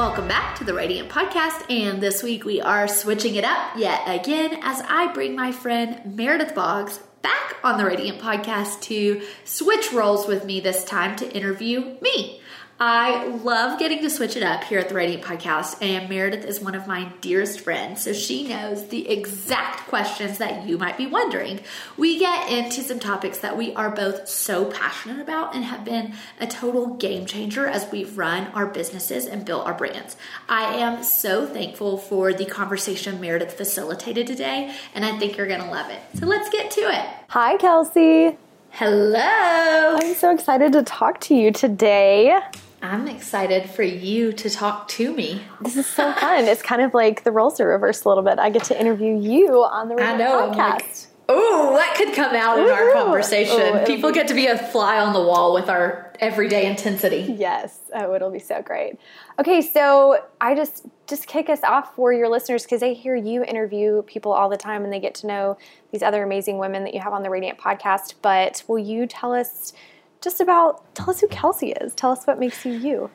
[0.00, 4.00] Welcome back to the Radiant Podcast, and this week we are switching it up yet
[4.06, 9.92] again as I bring my friend Meredith Boggs back on the Radiant Podcast to switch
[9.92, 12.39] roles with me this time to interview me.
[12.82, 16.62] I love getting to switch it up here at the Radiant Podcast, and Meredith is
[16.62, 21.06] one of my dearest friends, so she knows the exact questions that you might be
[21.06, 21.60] wondering.
[21.98, 26.14] We get into some topics that we are both so passionate about and have been
[26.40, 30.16] a total game changer as we've run our businesses and built our brands.
[30.48, 35.60] I am so thankful for the conversation Meredith facilitated today, and I think you're going
[35.60, 36.00] to love it.
[36.14, 37.06] So let's get to it.
[37.28, 38.38] Hi, Kelsey.
[38.70, 39.96] Hello.
[40.00, 42.40] I'm so excited to talk to you today.
[42.82, 45.42] I'm excited for you to talk to me.
[45.60, 46.44] This is so fun.
[46.44, 48.38] it's kind of like the roles are reversed a little bit.
[48.38, 50.56] I get to interview you on the I know, podcast.
[50.56, 53.76] Like, oh, that could come out in our conversation.
[53.76, 57.34] Ooh, People get to be a fly on the wall with our everyday intensity.
[57.38, 57.78] Yes.
[57.94, 58.98] Oh, it'll be so great.
[59.38, 63.44] Okay, so I just just kick us off for your listeners because they hear you
[63.44, 65.58] interview people all the time and they get to know
[65.92, 68.14] these other amazing women that you have on the Radiant podcast.
[68.22, 69.72] But will you tell us
[70.20, 71.94] just about tell us who Kelsey is.
[71.94, 73.10] Tell us what makes you you.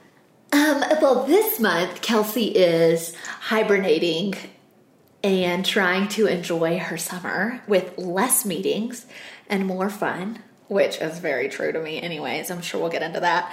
[0.52, 4.36] Um, well, this month Kelsey is hibernating
[5.24, 9.06] and trying to enjoy her summer with less meetings
[9.50, 12.50] and more fun which is very true to me anyways.
[12.50, 13.52] I'm sure we'll get into that.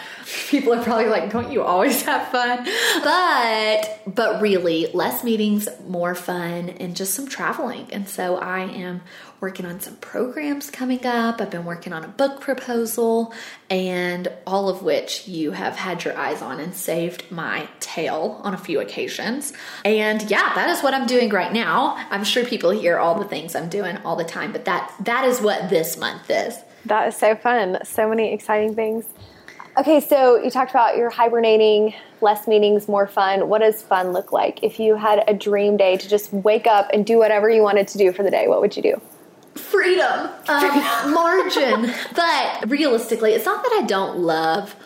[0.49, 2.67] People are probably like don't you always have fun?
[3.03, 7.89] But but really less meetings more fun and just some traveling.
[7.93, 9.03] And so i am
[9.41, 11.41] working on some programs coming up.
[11.41, 13.35] I've been working on a book proposal
[13.69, 18.55] and all of which you have had your eyes on and saved my tail on
[18.55, 19.53] a few occasions.
[19.85, 21.97] And yeah that is what i'm doing right now.
[22.11, 25.25] I'm sure people hear all the things i'm doing all the time but that that
[25.25, 26.57] is what this month is
[26.87, 27.79] that is so fun.
[27.85, 29.05] So many exciting things.
[29.79, 33.49] Okay, so you talked about your hibernating, less meetings, more fun.
[33.49, 34.63] What does fun look like?
[34.63, 37.89] If you had a dream day to just wake up and do whatever you wanted
[37.89, 39.01] to do for the day, what would you do?
[39.55, 41.93] Freedom, um, margin.
[42.15, 44.77] but realistically, it's not that I don't love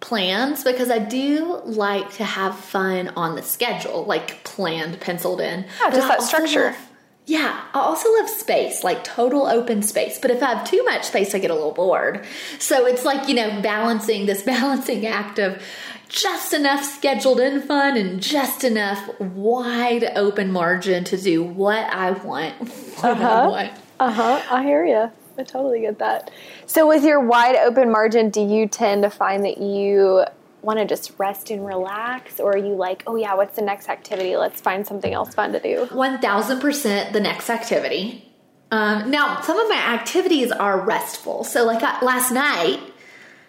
[0.00, 5.66] plans because I do like to have fun on the schedule, like planned, penciled in.
[5.80, 6.66] Yeah, just that structure.
[6.66, 6.87] Love,
[7.28, 10.18] yeah, I also love space, like total open space.
[10.18, 12.24] But if I have too much space, I get a little bored.
[12.58, 15.62] So it's like, you know, balancing this balancing act of
[16.08, 22.12] just enough scheduled in fun and just enough wide open margin to do what I
[22.12, 22.54] want.
[23.02, 23.68] uh huh.
[24.00, 24.42] Uh huh.
[24.50, 25.10] I hear you.
[25.36, 26.30] I totally get that.
[26.66, 30.24] So, with your wide open margin, do you tend to find that you
[30.62, 33.88] want to just rest and relax or are you like oh yeah what's the next
[33.88, 34.36] activity?
[34.36, 35.86] Let's find something else fun to do.
[35.86, 38.24] 1000% the next activity.
[38.70, 41.44] Um, now some of my activities are restful.
[41.44, 42.80] So like uh, last night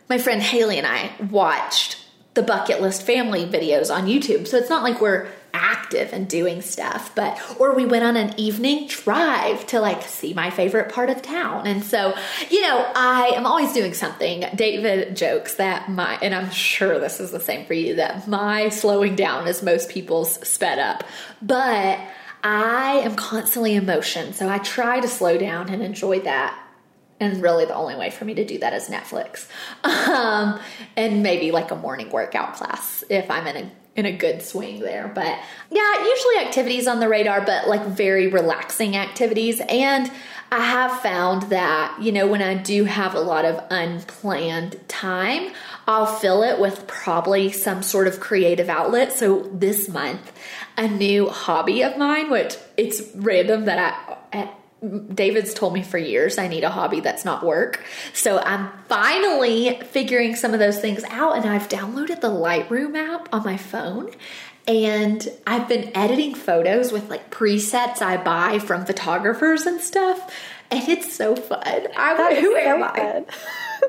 [0.10, 1.98] my friend haley and i watched
[2.34, 4.48] the bucket list family videos on youtube.
[4.48, 8.34] So it's not like we're active and doing stuff but or we went on an
[8.38, 11.66] evening drive to like see my favorite part of town.
[11.68, 12.16] And so
[12.50, 14.46] you know i am always doing something.
[14.56, 18.70] David jokes that my and i'm sure this is the same for you that my
[18.70, 21.04] slowing down is most people's sped up.
[21.42, 22.00] But
[22.44, 26.58] i am constantly in motion so i try to slow down and enjoy that.
[27.22, 29.48] And really the only way for me to do that is netflix.
[30.10, 30.60] Um,
[30.96, 34.80] and maybe like a morning workout class if i'm in a in a good swing
[34.80, 35.08] there.
[35.14, 35.38] But
[35.70, 39.62] yeah, usually activities on the radar, but like very relaxing activities.
[39.70, 40.12] And
[40.52, 45.52] I have found that, you know, when I do have a lot of unplanned time,
[45.88, 49.14] I'll fill it with probably some sort of creative outlet.
[49.14, 50.32] So this month,
[50.76, 54.50] a new hobby of mine, which it's random that I,
[55.14, 57.84] David's told me for years I need a hobby that's not work.
[58.14, 63.28] So I'm finally figuring some of those things out and I've downloaded the Lightroom app
[63.34, 64.12] on my phone
[64.68, 70.32] and I've been editing photos with like presets I buy from photographers and stuff
[70.72, 71.88] and it's so fun.
[71.98, 73.26] I who so am I?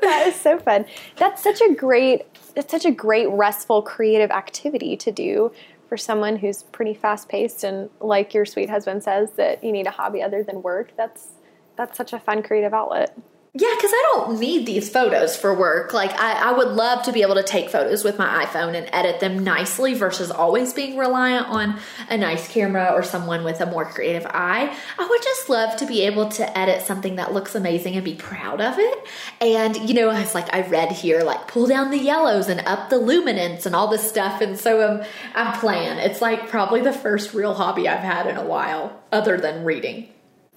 [0.01, 0.85] that is so fun.
[1.17, 5.51] That's such a great that's such a great restful creative activity to do
[5.91, 9.85] for someone who's pretty fast paced and like your sweet husband says that you need
[9.85, 11.31] a hobby other than work, that's
[11.75, 13.13] that's such a fun creative outlet.
[13.53, 15.93] Yeah, because I don't need these photos for work.
[15.93, 18.87] Like, I, I would love to be able to take photos with my iPhone and
[18.93, 21.77] edit them nicely versus always being reliant on
[22.09, 24.73] a nice camera or someone with a more creative eye.
[24.97, 28.15] I would just love to be able to edit something that looks amazing and be
[28.15, 28.99] proud of it.
[29.41, 32.89] And, you know, it's like I read here, like, pull down the yellows and up
[32.89, 34.39] the luminance and all this stuff.
[34.39, 35.05] And so I'm,
[35.35, 35.97] I'm playing.
[35.97, 40.07] It's like probably the first real hobby I've had in a while, other than reading.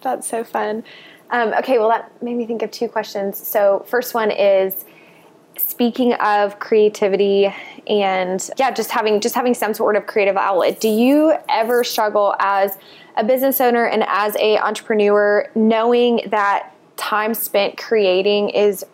[0.00, 0.84] That's so fun.
[1.34, 3.44] Um, okay, well, that made me think of two questions.
[3.44, 4.84] So, first one is
[5.58, 7.52] speaking of creativity
[7.88, 10.80] and yeah, just having just having some sort of creative outlet.
[10.80, 12.78] Do you ever struggle as
[13.16, 18.84] a business owner and as a entrepreneur knowing that time spent creating is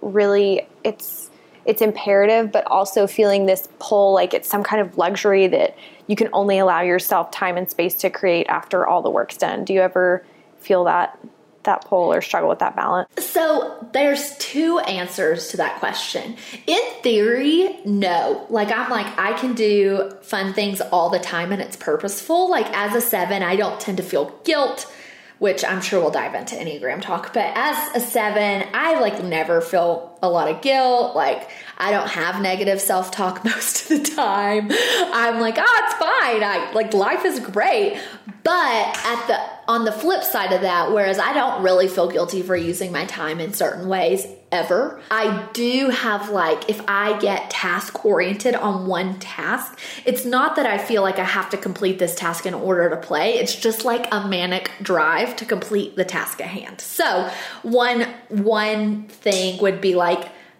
[0.00, 1.30] really it's
[1.64, 6.14] it's imperative but also feeling this pull like it's some kind of luxury that you
[6.14, 9.64] can only allow yourself time and space to create after all the work's done.
[9.64, 10.24] Do you ever
[10.60, 11.18] feel that
[11.64, 13.08] that pull or struggle with that balance?
[13.18, 16.36] So there's two answers to that question.
[16.66, 18.46] In theory, no.
[18.48, 22.50] Like I'm like I can do fun things all the time and it's purposeful.
[22.50, 24.92] Like as a 7, I don't tend to feel guilt
[25.38, 27.32] which I'm sure we'll dive into Enneagram talk.
[27.32, 31.14] But as a seven, I like never feel a lot of guilt.
[31.14, 31.48] Like
[31.78, 34.68] I don't have negative self talk most of the time.
[34.70, 36.42] I'm like, oh, it's fine.
[36.42, 38.00] I like life is great.
[38.44, 39.38] But at the
[39.70, 43.04] on the flip side of that, whereas I don't really feel guilty for using my
[43.04, 48.86] time in certain ways ever, I do have like if I get task oriented on
[48.86, 52.54] one task, it's not that I feel like I have to complete this task in
[52.54, 53.34] order to play.
[53.34, 56.80] It's just like a manic drive to complete the task at hand.
[56.80, 57.30] So,
[57.62, 60.07] one one thing would be like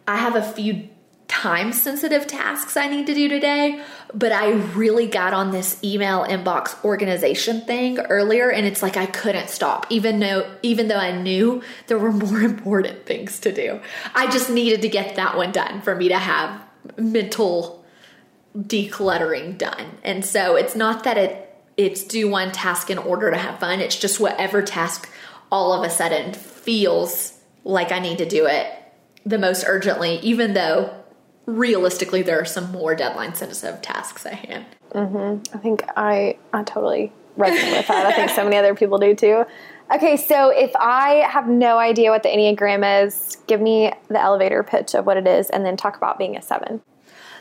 [0.06, 0.88] I have a few
[1.28, 3.82] time sensitive tasks I need to do today,
[4.14, 9.06] but I really got on this email inbox organization thing earlier and it's like I
[9.06, 13.80] couldn't stop even though even though I knew there were more important things to do.
[14.14, 16.60] I just needed to get that one done for me to have
[16.96, 17.84] mental
[18.56, 19.98] decluttering done.
[20.02, 21.44] And so it's not that it
[21.76, 23.80] it's do one task in order to have fun.
[23.80, 25.08] It's just whatever task
[25.52, 28.77] all of a sudden feels like I need to do it
[29.28, 30.94] the most urgently, even though
[31.46, 34.66] realistically there are some more deadline sensitive tasks at hand.
[34.92, 35.56] Mm-hmm.
[35.56, 38.06] I think I I totally resonate with that.
[38.06, 39.44] I think so many other people do too.
[39.94, 44.62] Okay, so if I have no idea what the Enneagram is, give me the elevator
[44.62, 46.82] pitch of what it is and then talk about being a seven.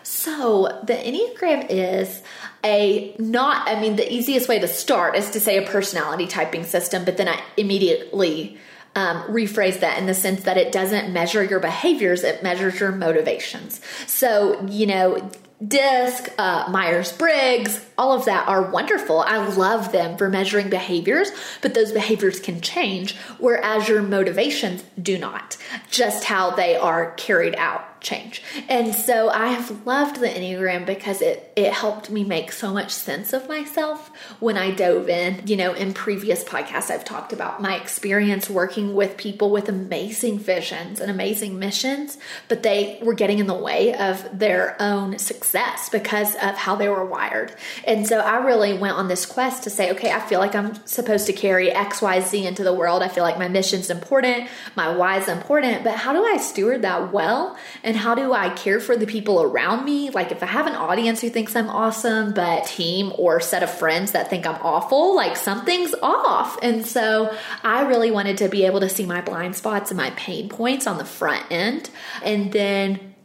[0.03, 2.21] So, the Enneagram is
[2.63, 6.63] a not, I mean, the easiest way to start is to say a personality typing
[6.63, 8.57] system, but then I immediately
[8.97, 12.91] um, rephrase that in the sense that it doesn't measure your behaviors, it measures your
[12.91, 13.79] motivations.
[14.07, 15.29] So, you know,
[15.65, 19.19] DISC, uh, Myers Briggs, all of that are wonderful.
[19.19, 21.29] I love them for measuring behaviors,
[21.61, 25.57] but those behaviors can change, whereas your motivations do not.
[25.91, 28.41] Just how they are carried out change.
[28.69, 32.91] And so I have loved the Enneagram because it it helped me make so much
[32.91, 35.45] sense of myself when I dove in.
[35.47, 40.39] You know, in previous podcasts I've talked about my experience working with people with amazing
[40.39, 42.17] visions and amazing missions,
[42.47, 46.89] but they were getting in the way of their own success because of how they
[46.89, 47.53] were wired.
[47.85, 50.75] And so I really went on this quest to say, okay, I feel like I'm
[50.85, 53.01] supposed to carry XYZ into the world.
[53.01, 56.81] I feel like my mission's important, my why is important, but how do I steward
[56.83, 57.57] that well?
[57.87, 60.09] And how do I care for the people around me?
[60.09, 63.69] Like if I have an audience who thinks I'm awesome, but team or set of
[63.69, 66.59] friends that think I'm awful, like something's off.
[66.61, 67.33] And so
[67.63, 70.85] I really wanted to be able to see my blind spots and my pain points
[70.85, 71.89] on the front end.
[72.25, 73.15] And then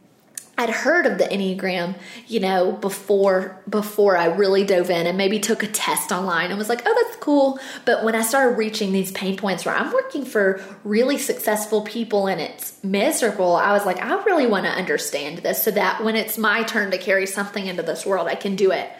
[0.55, 1.95] I'd heard of the Enneagram,
[2.27, 6.59] you know, before before I really dove in and maybe took a test online and
[6.59, 9.91] was like, "Oh, that's cool." But when I started reaching these pain points where I'm
[9.91, 14.71] working for really successful people and it's miserable, I was like, "I really want to
[14.71, 18.35] understand this so that when it's my turn to carry something into this world, I
[18.35, 18.91] can do it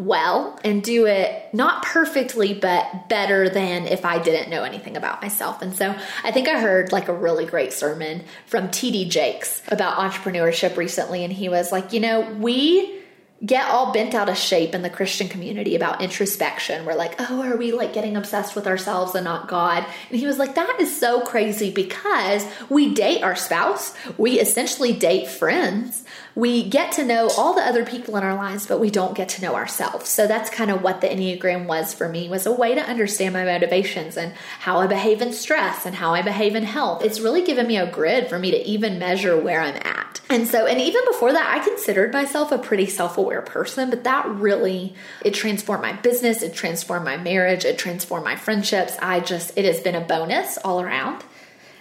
[0.00, 5.20] well and do it not perfectly, but better than if I didn't know anything about
[5.20, 5.62] myself.
[5.62, 9.96] And so I think I heard like a really great sermon from TD Jakes about
[9.98, 11.22] entrepreneurship recently.
[11.24, 12.99] And he was like, you know, we
[13.44, 16.84] get all bent out of shape in the Christian community about introspection.
[16.84, 19.86] We're like, oh, are we like getting obsessed with ourselves and not God?
[20.10, 24.92] And he was like, that is so crazy because we date our spouse, we essentially
[24.92, 26.04] date friends,
[26.34, 29.30] we get to know all the other people in our lives, but we don't get
[29.30, 30.08] to know ourselves.
[30.08, 33.32] So that's kind of what the Enneagram was for me, was a way to understand
[33.32, 37.04] my motivations and how I behave in stress and how I behave in health.
[37.04, 39.99] It's really given me a grid for me to even measure where I'm at.
[40.28, 44.26] And so, and even before that, I considered myself a pretty self-aware person, but that
[44.28, 48.94] really, it transformed my business, it transformed my marriage, it transformed my friendships.
[49.02, 51.24] I just, it has been a bonus all around.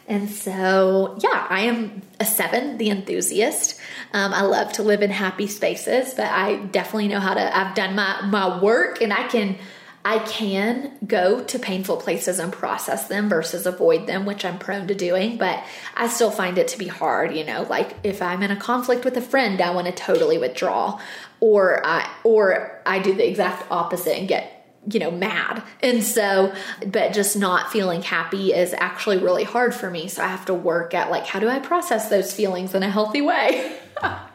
[0.07, 3.79] And so, yeah, I am a seven, the enthusiast.
[4.12, 7.57] Um, I love to live in happy spaces, but I definitely know how to.
[7.57, 9.59] I've done my my work, and I can
[10.05, 14.87] I can go to painful places and process them versus avoid them, which I'm prone
[14.87, 15.63] to doing, but
[15.95, 19.03] I still find it to be hard, you know, like if I'm in a conflict
[19.03, 20.99] with a friend, I want to totally withdraw
[21.39, 24.55] or I or I do the exact opposite and get
[24.91, 25.61] you know mad.
[25.83, 26.53] And so
[26.85, 30.07] but just not feeling happy is actually really hard for me.
[30.07, 32.89] So i have to work at like how do i process those feelings in a
[32.89, 33.77] healthy way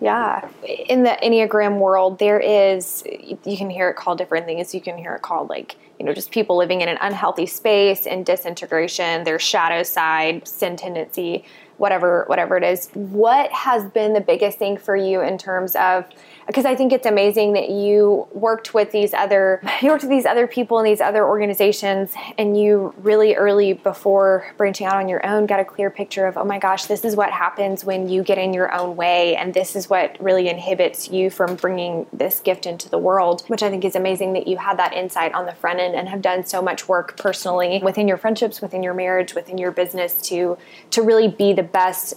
[0.00, 0.46] Yeah.
[0.88, 4.74] In the Enneagram world, there is, you can hear it called different things.
[4.74, 8.06] You can hear it called like, you know, just people living in an unhealthy space
[8.06, 11.44] and disintegration, their shadow side, sin tendency,
[11.78, 12.90] whatever, whatever it is.
[12.92, 16.04] What has been the biggest thing for you in terms of,
[16.46, 20.26] because I think it's amazing that you worked with these other you worked with these
[20.26, 25.24] other people and these other organizations and you really early before branching out on your
[25.26, 28.22] own got a clear picture of oh my gosh this is what happens when you
[28.22, 32.40] get in your own way and this is what really inhibits you from bringing this
[32.40, 35.46] gift into the world which I think is amazing that you had that insight on
[35.46, 38.94] the front end and have done so much work personally within your friendships within your
[38.94, 40.56] marriage within your business to
[40.90, 42.14] to really be the best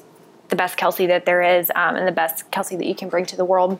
[0.50, 3.24] the best Kelsey that there is um, and the best Kelsey that you can bring
[3.28, 3.80] to the world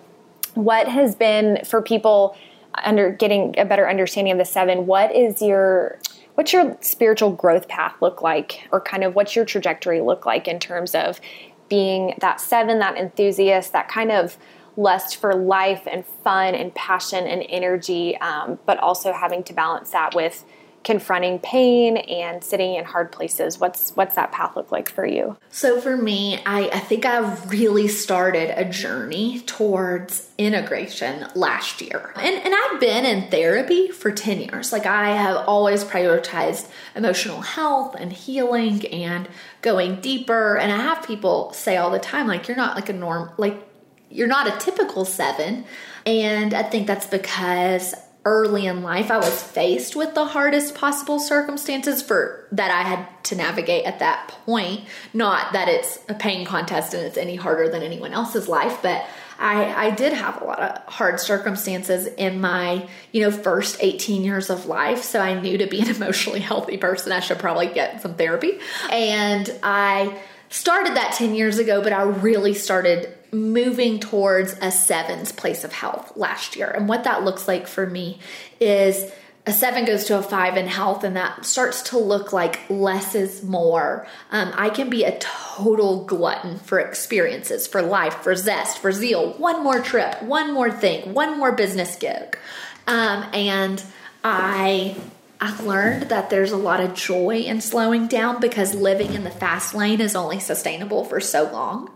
[0.64, 2.36] what has been for people
[2.84, 6.00] under getting a better understanding of the seven what is your
[6.40, 8.66] what's your spiritual growth path look like?
[8.72, 11.20] Or kind of what's your trajectory look like in terms of
[11.68, 14.38] being that seven that enthusiast that kind of
[14.78, 19.92] lust for life and fun and passion and energy um, but also having to balance
[19.92, 20.46] that with
[20.84, 23.60] confronting pain and sitting in hard places.
[23.60, 25.38] What's what's that path look like for you?
[25.50, 32.14] So for me i, I think I've really started a journey towards integration last year.
[32.16, 34.72] And, and i've been in therapy for 10 years.
[34.72, 39.28] Like i have always prioritized emotional health and healing and
[39.62, 40.58] going deeper.
[40.58, 43.66] And i have people say all the time like you're not like a norm like
[44.10, 45.66] you're not a typical seven.
[46.06, 47.94] And i think that's because
[48.26, 53.08] early in life I was faced with the hardest possible circumstances for that I had
[53.26, 54.82] to navigate at that point.
[55.14, 59.06] Not that it's a pain contest and it's any harder than anyone else's life, but
[59.40, 64.26] I, I did have a lot of hard circumstances in my, you know, first 18
[64.26, 65.02] years of life.
[65.02, 68.60] So I knew to be an emotionally healthy person, I should probably get some therapy.
[68.92, 75.32] And I started that 10 years ago, but I really started moving towards a sevens
[75.32, 76.70] place of health last year.
[76.70, 78.20] And what that looks like for me
[78.60, 79.12] is
[79.46, 83.16] a seven goes to a five in health, and that starts to look like less
[83.16, 84.06] is more.
[84.32, 89.34] Um, I can be a total glutton for experiences, for life, for zest, for zeal.
[89.34, 92.38] One more trip, one more thing, one more business gig.
[92.86, 93.84] Um, and
[94.24, 94.96] I
[95.42, 99.32] I've learned that there's a lot of joy in slowing down because living in the
[99.32, 101.90] fast lane is only sustainable for so long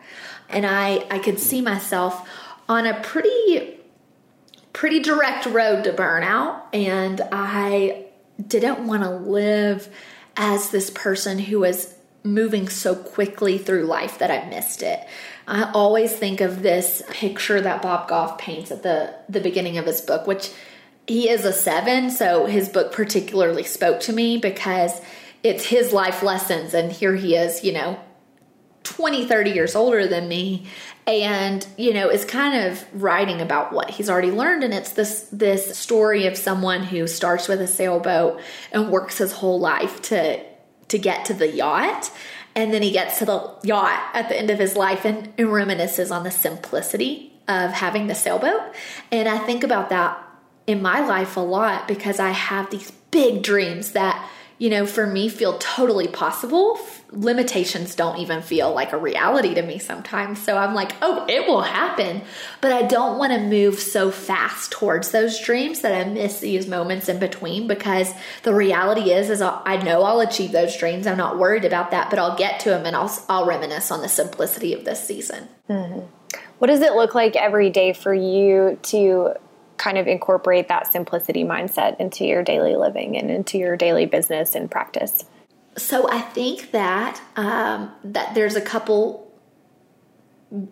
[0.53, 2.27] and I I could see myself
[2.69, 3.79] on a pretty
[4.71, 8.05] pretty direct road to burnout and I
[8.45, 9.87] didn't want to live
[10.35, 11.93] as this person who was
[12.23, 15.05] moving so quickly through life that I missed it.
[15.47, 19.85] I always think of this picture that Bob Goff paints at the the beginning of
[19.85, 20.51] his book which
[21.05, 25.01] he is a 7 so his book particularly spoke to me because
[25.43, 27.99] it's his life lessons and here he is, you know,
[28.83, 30.67] 20, 30 years older than me.
[31.05, 34.63] And you know is kind of writing about what he's already learned.
[34.63, 38.39] And it's this this story of someone who starts with a sailboat
[38.71, 40.41] and works his whole life to
[40.87, 42.09] to get to the yacht.
[42.55, 45.49] And then he gets to the yacht at the end of his life and, and
[45.49, 48.61] reminisces on the simplicity of having the sailboat.
[49.11, 50.17] And i think about that
[50.67, 54.29] in my life a lot because i have these big dreams that
[54.63, 56.79] you know, for me feel totally possible.
[57.15, 60.41] Limitations don't even feel like a reality to me sometimes.
[60.41, 62.23] So I'm like, oh, it will happen.
[62.59, 66.67] But I don't want to move so fast towards those dreams that I miss these
[66.67, 71.05] moments in between because the reality is, is I know I'll achieve those dreams.
[71.05, 74.01] I'm not worried about that, but I'll get to them and I'll, I'll reminisce on
[74.01, 75.47] the simplicity of this season.
[75.69, 76.07] Mm-hmm.
[76.57, 79.33] What does it look like every day for you to
[79.77, 84.55] kind of incorporate that simplicity mindset into your daily living and into your daily business
[84.55, 85.25] and practice?
[85.77, 89.31] So I think that um, that there's a couple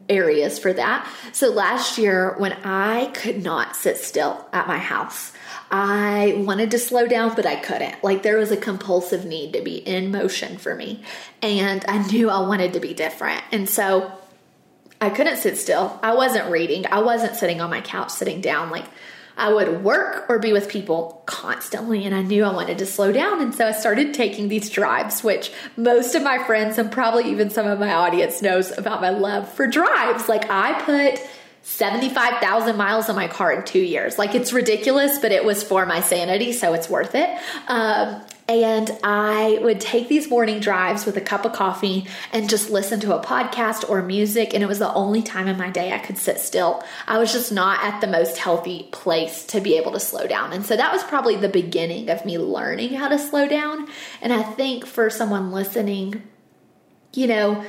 [0.08, 1.10] areas for that.
[1.32, 5.34] So last year when I could not sit still at my house,
[5.72, 8.04] I wanted to slow down, but I couldn't.
[8.04, 11.02] Like there was a compulsive need to be in motion for me.
[11.42, 13.42] And I knew I wanted to be different.
[13.52, 14.12] And so
[15.00, 16.00] I couldn't sit still.
[16.04, 16.86] I wasn't reading.
[16.86, 18.70] I wasn't sitting on my couch, sitting down.
[18.70, 18.86] Like
[19.38, 23.12] I would work or be with people constantly, and I knew I wanted to slow
[23.12, 23.42] down.
[23.42, 27.50] And so I started taking these drives, which most of my friends and probably even
[27.50, 30.30] some of my audience knows about my love for drives.
[30.30, 31.22] Like, I put
[31.64, 34.18] 75,000 miles on my car in two years.
[34.18, 37.30] Like, it's ridiculous, but it was for my sanity, so it's worth it.
[37.68, 42.70] Um, and I would take these morning drives with a cup of coffee and just
[42.70, 44.54] listen to a podcast or music.
[44.54, 46.84] And it was the only time in my day I could sit still.
[47.08, 50.52] I was just not at the most healthy place to be able to slow down.
[50.54, 53.88] And so that was probably the beginning of me learning how to slow down.
[54.22, 56.22] And I think for someone listening,
[57.14, 57.64] you know,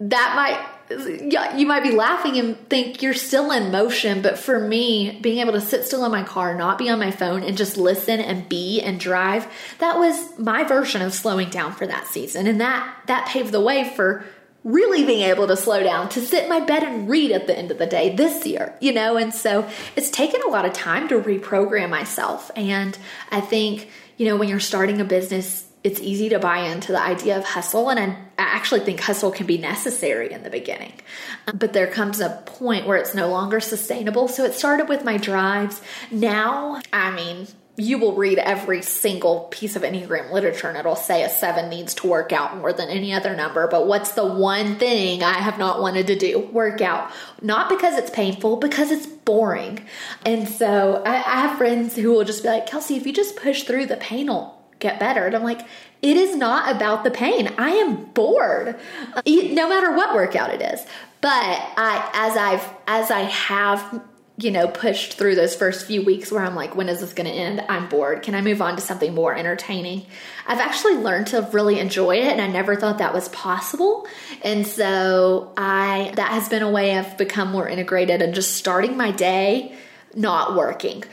[0.00, 4.58] that might yeah, you might be laughing and think you're still in motion, but for
[4.58, 7.56] me, being able to sit still in my car, not be on my phone, and
[7.56, 9.46] just listen and be and drive,
[9.78, 12.46] that was my version of slowing down for that season.
[12.46, 14.24] And that that paved the way for
[14.64, 17.56] really being able to slow down, to sit in my bed and read at the
[17.56, 19.16] end of the day this year, you know?
[19.16, 22.50] And so it's taken a lot of time to reprogram myself.
[22.56, 22.98] And
[23.30, 27.00] I think, you know, when you're starting a business, it's easy to buy into the
[27.00, 27.88] idea of hustle.
[27.90, 30.92] And I, actually think hustle can be necessary in the beginning.
[31.46, 34.26] Um, but there comes a point where it's no longer sustainable.
[34.28, 35.80] So it started with my drives.
[36.10, 37.46] Now, I mean,
[37.78, 41.94] you will read every single piece of Enneagram literature and it'll say a seven needs
[41.94, 43.68] to work out more than any other number.
[43.68, 46.40] But what's the one thing I have not wanted to do?
[46.40, 47.12] Work out.
[47.40, 49.86] Not because it's painful, because it's boring.
[50.26, 53.36] And so I, I have friends who will just be like, Kelsey, if you just
[53.36, 54.28] push through the pain
[54.78, 55.26] get better.
[55.26, 55.62] And I'm like,
[56.02, 57.52] it is not about the pain.
[57.58, 58.76] I am bored,
[59.26, 60.80] no matter what workout it is.
[61.20, 64.02] But I, as I've, as I have,
[64.36, 67.26] you know, pushed through those first few weeks where I'm like, when is this going
[67.26, 67.64] to end?
[67.68, 68.22] I'm bored.
[68.22, 70.06] Can I move on to something more entertaining?
[70.46, 74.06] I've actually learned to really enjoy it, and I never thought that was possible.
[74.42, 78.96] And so I, that has been a way I've become more integrated and just starting
[78.96, 79.74] my day
[80.14, 81.04] not working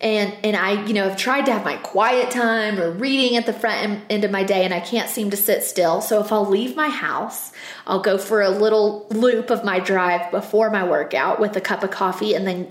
[0.00, 3.46] and and I you know have tried to have my quiet time or reading at
[3.46, 6.32] the front end of my day and I can't seem to sit still so if
[6.32, 7.52] I'll leave my house
[7.86, 11.82] I'll go for a little loop of my drive before my workout with a cup
[11.82, 12.68] of coffee and then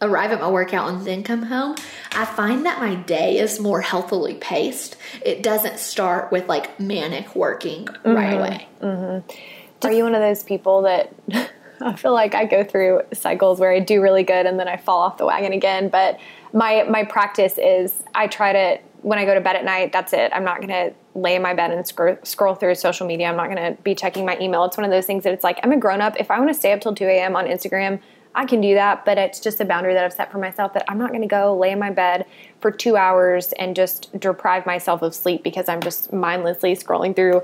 [0.00, 1.76] arrive at my workout and then come home
[2.12, 7.34] I find that my day is more healthily paced it doesn't start with like manic
[7.34, 8.10] working mm-hmm.
[8.10, 9.86] right away mm-hmm.
[9.86, 11.12] are you one of those people that
[11.80, 14.76] I feel like I go through cycles where I do really good and then I
[14.76, 16.18] fall off the wagon again but
[16.52, 19.92] my my practice is I try to when I go to bed at night.
[19.92, 20.32] That's it.
[20.34, 23.28] I'm not going to lay in my bed and scroll, scroll through social media.
[23.28, 24.64] I'm not going to be checking my email.
[24.64, 26.16] It's one of those things that it's like I'm a grown up.
[26.18, 27.36] If I want to stay up till 2 a.m.
[27.36, 28.00] on Instagram,
[28.34, 29.04] I can do that.
[29.04, 31.28] But it's just a boundary that I've set for myself that I'm not going to
[31.28, 32.26] go lay in my bed
[32.60, 37.42] for two hours and just deprive myself of sleep because I'm just mindlessly scrolling through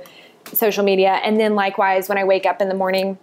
[0.52, 1.20] social media.
[1.24, 3.18] And then likewise, when I wake up in the morning.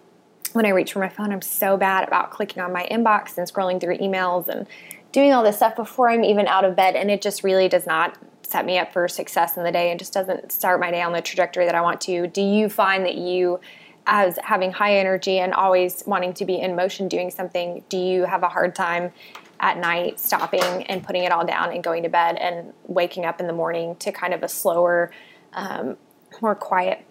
[0.54, 3.50] When I reach for my phone, I'm so bad about clicking on my inbox and
[3.50, 4.67] scrolling through emails and
[5.12, 7.86] doing all this stuff before I'm even out of bed, and it just really does
[7.86, 11.02] not set me up for success in the day and just doesn't start my day
[11.02, 12.28] on the trajectory that I want to.
[12.28, 13.60] Do you find that you,
[14.06, 18.26] as having high energy and always wanting to be in motion doing something, do you
[18.26, 19.13] have a hard time
[19.60, 23.39] at night stopping and putting it all down and going to bed and waking up
[23.39, 25.12] in the morning to kind of a slower,
[25.54, 25.95] um,
[26.41, 27.06] more quiet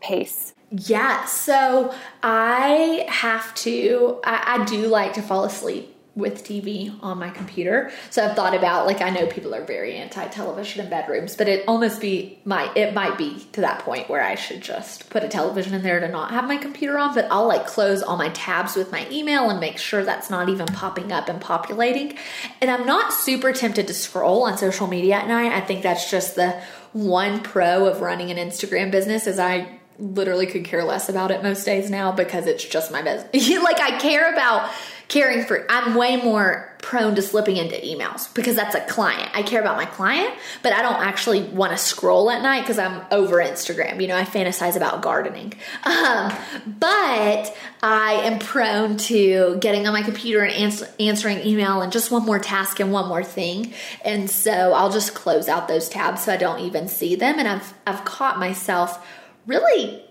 [0.00, 0.54] pace?
[0.70, 7.18] Yeah, so I have to, I, I do like to fall asleep with TV on
[7.18, 7.90] my computer.
[8.10, 11.64] So I've thought about like I know people are very anti-television in bedrooms, but it
[11.68, 15.28] almost be my it might be to that point where I should just put a
[15.28, 18.30] television in there to not have my computer on, but I'll like close all my
[18.30, 22.18] tabs with my email and make sure that's not even popping up and populating.
[22.60, 25.52] And I'm not super tempted to scroll on social media at night.
[25.52, 26.60] I think that's just the
[26.92, 31.42] one pro of running an Instagram business is I literally could care less about it
[31.42, 33.62] most days now because it's just my business.
[33.62, 34.70] like I care about
[35.08, 39.30] caring for I'm way more prone to slipping into emails because that's a client.
[39.34, 40.32] I care about my client,
[40.62, 44.00] but I don't actually want to scroll at night because I'm over Instagram.
[44.00, 45.54] You know, I fantasize about gardening.
[45.88, 46.32] Um,
[46.66, 52.10] but I am prone to getting on my computer and ans- answering email and just
[52.10, 53.72] one more task and one more thing.
[54.04, 57.38] And so I'll just close out those tabs so I don't even see them.
[57.38, 59.04] And I've I've caught myself
[59.48, 60.04] really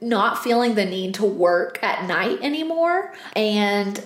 [0.00, 4.04] not feeling the need to work at night anymore and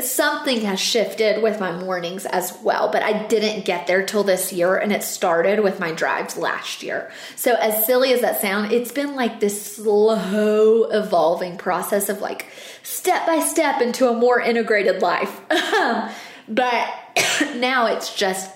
[0.00, 4.52] something has shifted with my mornings as well, but I didn't get there till this
[4.52, 7.10] year and it started with my drives last year.
[7.34, 12.46] So as silly as that sound, it's been like this slow evolving process of like
[12.82, 15.40] step by step into a more integrated life.
[16.48, 16.88] but
[17.56, 18.50] now it's just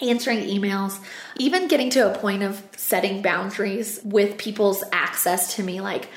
[0.00, 0.98] answering emails,
[1.36, 6.08] even getting to a point of setting boundaries with people's access to me like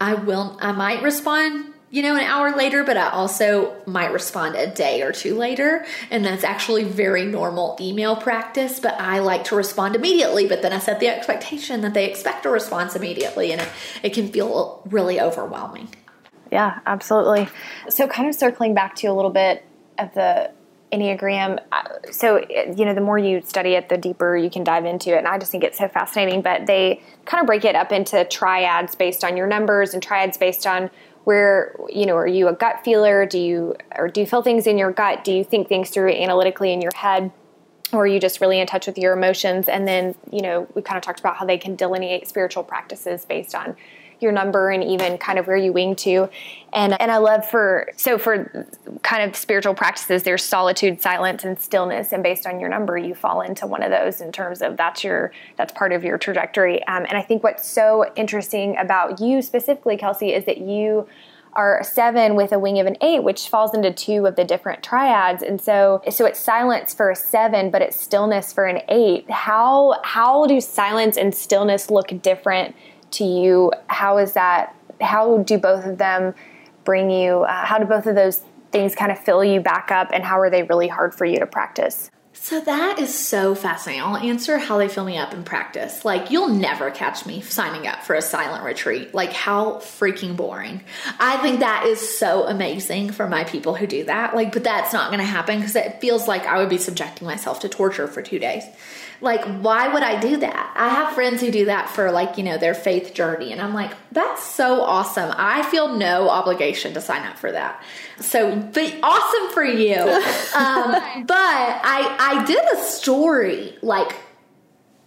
[0.00, 4.54] I will I might respond you know, an hour later, but I also might respond
[4.54, 5.84] a day or two later.
[6.10, 10.46] And that's actually very normal email practice, but I like to respond immediately.
[10.46, 13.68] But then I set the expectation that they expect a response immediately, and it,
[14.04, 15.88] it can feel really overwhelming.
[16.52, 17.48] Yeah, absolutely.
[17.88, 19.64] So, kind of circling back to a little bit
[19.98, 20.52] of the
[20.92, 21.60] Enneagram.
[21.72, 25.14] Uh, so, you know, the more you study it, the deeper you can dive into
[25.14, 25.18] it.
[25.18, 26.42] And I just think it's so fascinating.
[26.42, 30.36] But they kind of break it up into triads based on your numbers and triads
[30.36, 30.90] based on
[31.24, 34.66] where you know are you a gut feeler do you or do you feel things
[34.66, 37.30] in your gut do you think things through analytically in your head
[37.92, 40.80] or are you just really in touch with your emotions and then you know we
[40.80, 43.76] kind of talked about how they can delineate spiritual practices based on
[44.22, 46.28] your number and even kind of where you wing to
[46.72, 48.66] and and I love for so for
[49.02, 53.14] kind of spiritual practices there's solitude silence and stillness and based on your number you
[53.14, 56.82] fall into one of those in terms of that's your that's part of your trajectory
[56.86, 61.08] um, and I think what's so interesting about you specifically Kelsey is that you
[61.54, 64.82] are seven with a wing of an eight, which falls into two of the different
[64.82, 65.42] triads.
[65.42, 69.28] And so, so it's silence for a seven, but it's stillness for an eight.
[69.30, 72.74] How how do silence and stillness look different
[73.12, 73.72] to you?
[73.86, 74.74] How is that?
[75.00, 76.34] How do both of them
[76.84, 77.42] bring you?
[77.42, 78.42] Uh, how do both of those
[78.72, 81.38] things kind of fill you back up, and how are they really hard for you
[81.38, 82.10] to practice?
[82.32, 84.02] So that is so fascinating.
[84.02, 86.04] I'll answer how they fill me up in practice.
[86.04, 89.12] Like, you'll never catch me signing up for a silent retreat.
[89.14, 90.82] Like, how freaking boring.
[91.18, 94.34] I think that is so amazing for my people who do that.
[94.34, 97.26] Like, but that's not going to happen because it feels like I would be subjecting
[97.26, 98.64] myself to torture for two days.
[99.20, 100.72] Like, why would I do that?
[100.76, 103.52] I have friends who do that for, like, you know, their faith journey.
[103.52, 105.32] And I'm like, that's so awesome.
[105.36, 107.82] I feel no obligation to sign up for that.
[108.18, 109.96] So, but awesome for you.
[110.56, 114.14] um, but I, I did a story like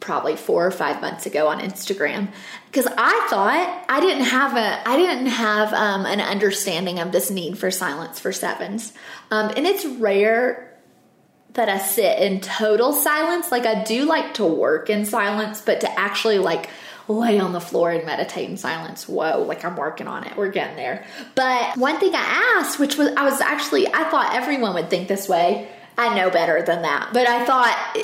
[0.03, 2.27] probably four or five months ago on Instagram
[2.65, 7.31] because I thought I didn't have a I didn't have um, an understanding of this
[7.31, 8.91] need for silence for sevens,
[9.31, 10.72] um, and it's rare
[11.53, 13.51] that I sit in total silence.
[13.51, 16.69] Like I do like to work in silence, but to actually like
[17.07, 19.07] lay on the floor and meditate in silence.
[19.07, 20.35] Whoa, like I'm working on it.
[20.35, 21.05] We're getting there.
[21.35, 25.07] But one thing I asked, which was I was actually I thought everyone would think
[25.07, 25.69] this way.
[25.97, 27.97] I know better than that, but I thought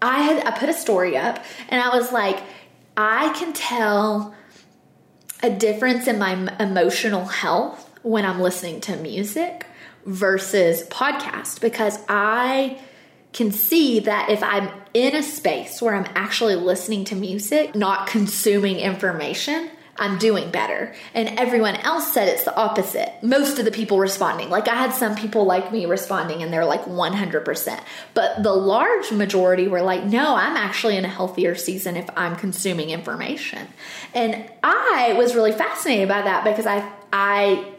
[0.00, 2.42] I had I put a story up and I was like,
[2.96, 4.34] I can tell
[5.42, 9.66] a difference in my emotional health when I'm listening to music
[10.06, 12.78] versus podcast because I
[13.32, 18.06] can see that if I'm in a space where I'm actually listening to music, not
[18.06, 20.94] consuming information, I'm doing better.
[21.14, 23.12] And everyone else said it's the opposite.
[23.22, 26.64] Most of the people responding, like I had some people like me responding and they're
[26.64, 27.80] like 100%.
[28.12, 32.36] But the large majority were like, no, I'm actually in a healthier season if I'm
[32.36, 33.68] consuming information.
[34.14, 37.73] And I was really fascinated by that because I, I,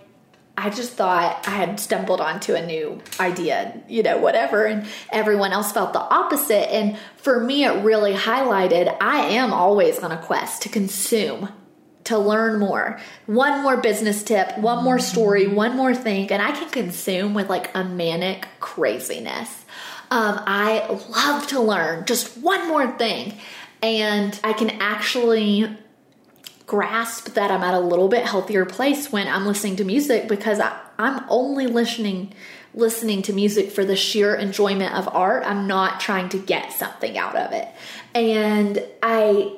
[0.57, 5.51] I just thought I had stumbled onto a new idea, you know, whatever, and everyone
[5.51, 6.73] else felt the opposite.
[6.73, 11.49] And for me, it really highlighted I am always on a quest to consume
[12.05, 12.99] to learn more.
[13.25, 17.49] One more business tip, one more story, one more thing, and I can consume with
[17.49, 19.65] like a manic craziness.
[20.11, 23.33] Um, I love to learn just one more thing,
[23.81, 25.67] and I can actually
[26.65, 30.59] grasp that I'm at a little bit healthier place when I'm listening to music because
[30.59, 32.33] I, I'm only listening
[32.73, 35.43] listening to music for the sheer enjoyment of art.
[35.45, 37.69] I'm not trying to get something out of it.
[38.13, 39.55] And I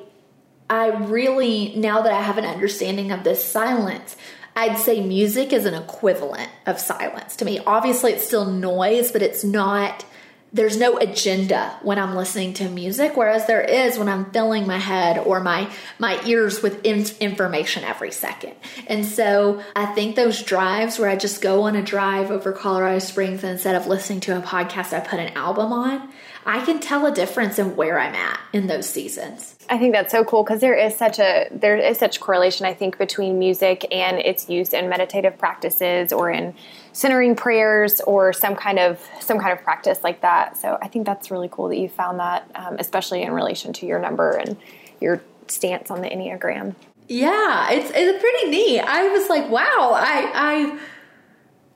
[0.70, 4.16] I really, now that I have an understanding of this silence,
[4.54, 7.60] I'd say music is an equivalent of silence to me.
[7.60, 10.04] Obviously, it's still noise, but it's not,
[10.52, 14.78] there's no agenda when I'm listening to music, whereas there is when I'm filling my
[14.78, 18.54] head or my, my ears with in- information every second.
[18.86, 22.98] And so I think those drives where I just go on a drive over Colorado
[22.98, 26.08] Springs and instead of listening to a podcast, I put an album on,
[26.46, 29.54] I can tell a difference in where I'm at in those seasons.
[29.68, 32.72] I think that's so cool because there is such a there is such correlation I
[32.72, 36.54] think between music and its use in meditative practices or in
[36.98, 40.56] centering prayers or some kind of some kind of practice like that.
[40.56, 43.86] So I think that's really cool that you found that, um, especially in relation to
[43.86, 44.56] your number and
[45.00, 46.74] your stance on the enneagram.
[47.06, 48.80] Yeah, it's it's pretty neat.
[48.80, 50.78] I was like, wow, I I.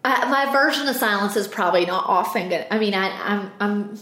[0.05, 2.67] I my version of silence is probably not often good.
[2.73, 3.99] I mean, I, I'm I'm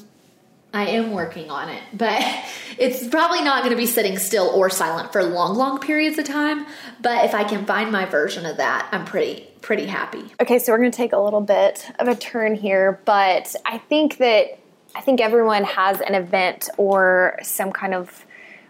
[0.72, 2.22] I am working on it, but
[2.78, 6.24] it's probably not going to be sitting still or silent for long, long periods of
[6.24, 6.66] time.
[7.02, 10.24] But if I can find my version of that, I'm pretty, pretty happy.
[10.40, 13.78] Okay, so we're going to take a little bit of a turn here, but I
[13.78, 14.58] think that
[14.94, 18.26] I think everyone has an event or some kind of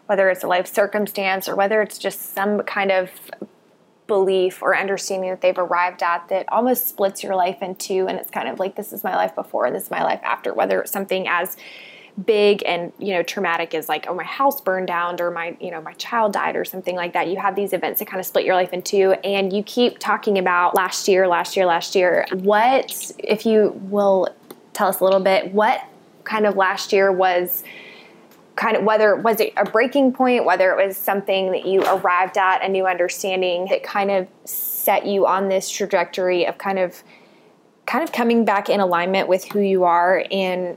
[0.06, 3.10] whether it's a life circumstance or whether it's just some kind of
[4.08, 8.18] belief or understanding that they've arrived at that almost splits your life in two and
[8.18, 10.52] it's kind of like this is my life before and this is my life after
[10.52, 11.56] whether it's something as
[12.26, 15.70] big and you know traumatic as like oh my house burned down or my you
[15.70, 17.28] know my child died or something like that.
[17.28, 19.98] You have these events that kind of split your life in two and you keep
[19.98, 22.26] talking about last year last year last year.
[22.32, 24.28] What if you will
[24.72, 25.84] tell us a little bit what
[26.24, 27.62] kind of last year was
[28.56, 32.36] kind of whether was it a breaking point whether it was something that you arrived
[32.36, 37.02] at a new understanding that kind of set you on this trajectory of kind of
[37.86, 40.76] kind of coming back in alignment with who you are and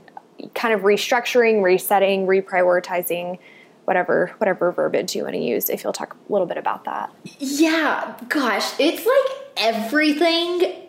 [0.54, 3.38] kind of restructuring, resetting, reprioritizing,
[3.84, 5.68] whatever whatever verbiage you want to use.
[5.68, 7.12] If you'll talk a little bit about that.
[7.38, 10.80] Yeah, gosh, it's like everything.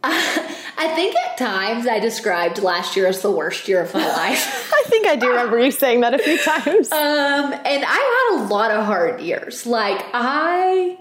[0.04, 4.72] I think at times I described last year as the worst year of my life.
[4.72, 6.92] I think I do remember you saying that a few times.
[6.92, 9.66] Um, and I had a lot of hard years.
[9.66, 10.98] Like I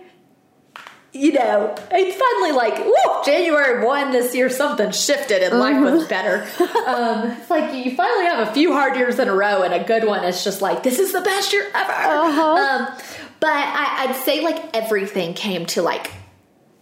[1.18, 6.02] you know, it's finally like, whoa, January 1 this year, something shifted and life was
[6.02, 6.10] mm-hmm.
[6.10, 6.44] better.
[6.88, 9.84] um, it's like you finally have a few hard years in a row and a
[9.84, 10.24] good one.
[10.24, 11.92] It's just like, this is the best year ever.
[11.92, 12.42] Uh-huh.
[12.42, 12.98] Um,
[13.40, 16.12] but I, I'd say like everything came to like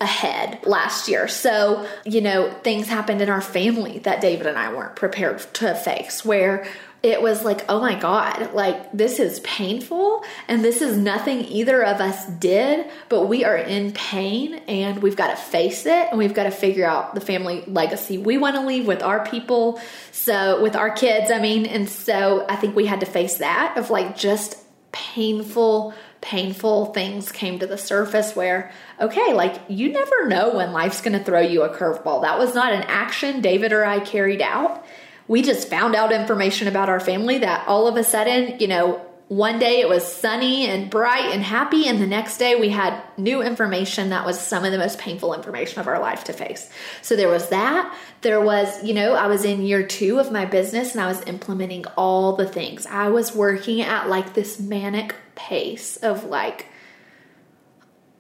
[0.02, 1.28] ahead last year.
[1.28, 5.76] So, you know, things happened in our family that David and I weren't prepared to
[5.76, 6.68] face where
[7.06, 11.84] it was like, oh my God, like this is painful and this is nothing either
[11.84, 16.18] of us did, but we are in pain and we've got to face it and
[16.18, 19.80] we've got to figure out the family legacy we want to leave with our people.
[20.12, 23.78] So, with our kids, I mean, and so I think we had to face that
[23.78, 24.58] of like just
[24.92, 31.02] painful, painful things came to the surface where, okay, like you never know when life's
[31.02, 32.24] going to throw you a curveball.
[32.24, 34.84] That was not an action David or I carried out
[35.28, 39.06] we just found out information about our family that all of a sudden, you know,
[39.28, 43.02] one day it was sunny and bright and happy, and the next day we had
[43.18, 46.70] new information that was some of the most painful information of our life to face.
[47.02, 47.98] So there was that.
[48.22, 51.24] There was, you know, I was in year two of my business and I was
[51.24, 52.86] implementing all the things.
[52.86, 56.68] I was working at like this manic pace of like,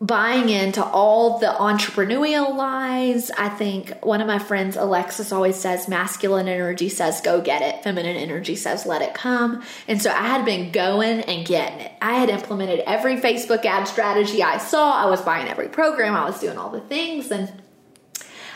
[0.01, 3.31] buying into all the entrepreneurial lies.
[3.31, 7.84] I think one of my friends, Alexis, always says masculine energy says go get it,
[7.84, 9.63] feminine energy says let it come.
[9.88, 11.91] And so I had been going and getting it.
[12.01, 14.93] I had implemented every Facebook ad strategy I saw.
[14.93, 17.31] I was buying every program, I was doing all the things.
[17.31, 17.51] And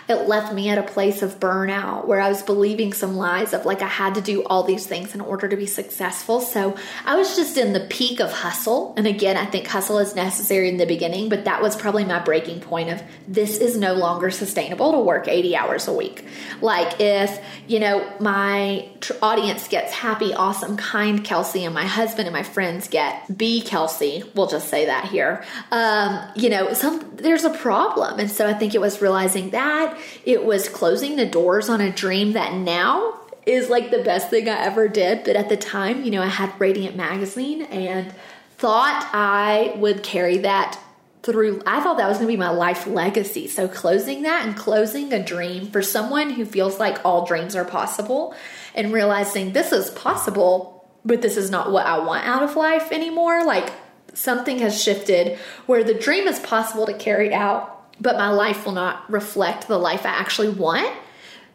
[0.09, 3.65] it left me at a place of burnout where I was believing some lies of
[3.65, 6.41] like I had to do all these things in order to be successful.
[6.41, 8.95] So I was just in the peak of hustle.
[8.97, 12.17] And again, I think hustle is necessary in the beginning, but that was probably my
[12.17, 16.25] breaking point of this is no longer sustainable to work 80 hours a week.
[16.59, 22.27] Like if, you know, my tr- audience gets happy, awesome, kind Kelsey and my husband
[22.27, 25.43] and my friends get B Kelsey, we'll just say that here.
[25.71, 28.19] Um, you know, some there's a problem.
[28.19, 31.91] And so I think it was realizing that it was closing the doors on a
[31.91, 35.23] dream that now is like the best thing I ever did.
[35.23, 38.13] But at the time, you know, I had Radiant Magazine and
[38.57, 40.79] thought I would carry that
[41.23, 41.61] through.
[41.65, 43.47] I thought that was going to be my life legacy.
[43.47, 47.65] So closing that and closing a dream for someone who feels like all dreams are
[47.65, 48.35] possible
[48.75, 52.91] and realizing this is possible, but this is not what I want out of life
[52.91, 53.43] anymore.
[53.45, 53.71] Like
[54.13, 58.73] something has shifted where the dream is possible to carry out but my life will
[58.73, 60.91] not reflect the life I actually want.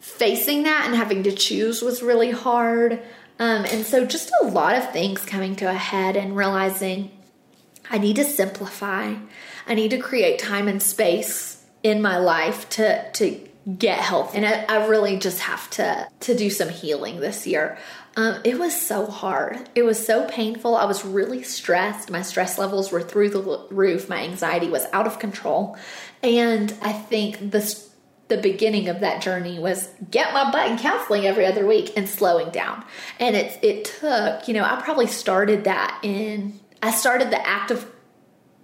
[0.01, 2.93] Facing that and having to choose was really hard.
[3.39, 7.11] Um, and so, just a lot of things coming to a head and realizing
[7.91, 9.15] I need to simplify.
[9.67, 13.41] I need to create time and space in my life to to
[13.79, 17.79] get health, and I, I really just have to to do some healing this year.
[18.17, 19.69] Um, it was so hard.
[19.75, 20.77] It was so painful.
[20.77, 22.11] I was really stressed.
[22.11, 24.09] My stress levels were through the roof.
[24.09, 25.77] My anxiety was out of control.
[26.25, 27.91] And I think this
[28.29, 32.09] the beginning of that journey was get my butt in counseling every other week and
[32.09, 32.83] slowing down.
[33.21, 37.91] And it it took, you know, I probably started that in I started the active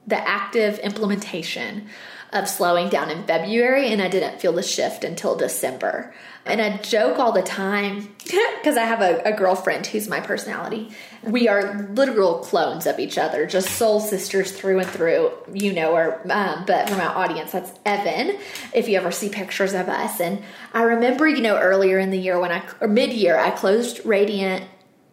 [0.07, 1.89] the active implementation
[2.33, 6.15] of slowing down in February and I didn't feel the shift until December.
[6.47, 10.91] And I joke all the time because I have a, a, girlfriend who's my personality.
[11.23, 15.33] We are literal clones of each other, just soul sisters through and through.
[15.53, 18.39] You know her, um, but from our audience, that's Evan.
[18.73, 22.19] If you ever see pictures of us, and I remember, you know, earlier in the
[22.19, 24.65] year when I or mid year, I closed Radiant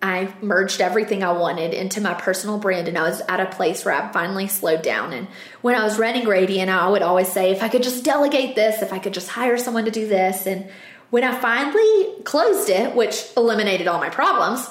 [0.02, 3.84] I merged everything I wanted into my personal brand and I was at a place
[3.84, 5.12] where I finally slowed down.
[5.12, 5.28] And
[5.62, 8.82] when I was running Radiant, I would always say, if I could just delegate this,
[8.82, 10.46] if I could just hire someone to do this.
[10.46, 10.70] And
[11.10, 14.68] when I finally closed it, which eliminated all my problems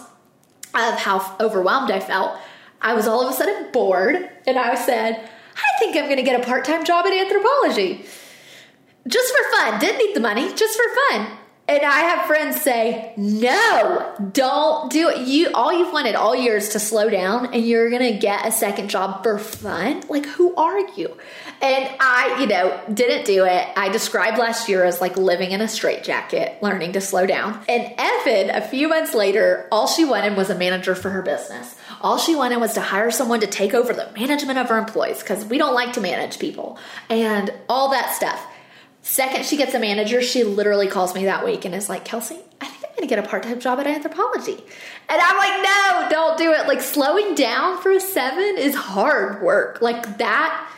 [0.75, 2.39] of how overwhelmed I felt,
[2.81, 6.23] I was all of a sudden bored and I said, I think I'm going to
[6.23, 8.07] get a part time job in Anthropologie.
[9.09, 9.81] Just for fun.
[9.81, 11.39] Didn't need the money, just for fun.
[11.69, 15.27] And I have friends say, no, don't do it.
[15.27, 18.89] You all you've wanted all years to slow down and you're gonna get a second
[18.89, 20.05] job for fun.
[20.09, 21.17] Like, who are you?
[21.61, 23.69] And I, you know, didn't do it.
[23.77, 27.61] I described last year as like living in a straitjacket, learning to slow down.
[27.69, 31.75] And Evan, a few months later, all she wanted was a manager for her business.
[32.01, 35.21] All she wanted was to hire someone to take over the management of her employees
[35.21, 36.79] because we don't like to manage people
[37.11, 38.47] and all that stuff.
[39.07, 40.21] Second, she gets a manager.
[40.21, 43.07] She literally calls me that week and is like, Kelsey, I think I'm going to
[43.07, 44.61] get a part time job at Anthropologie.
[45.09, 46.67] And I'm like, no, don't do it.
[46.67, 49.81] Like, slowing down for a seven is hard work.
[49.81, 50.73] Like, that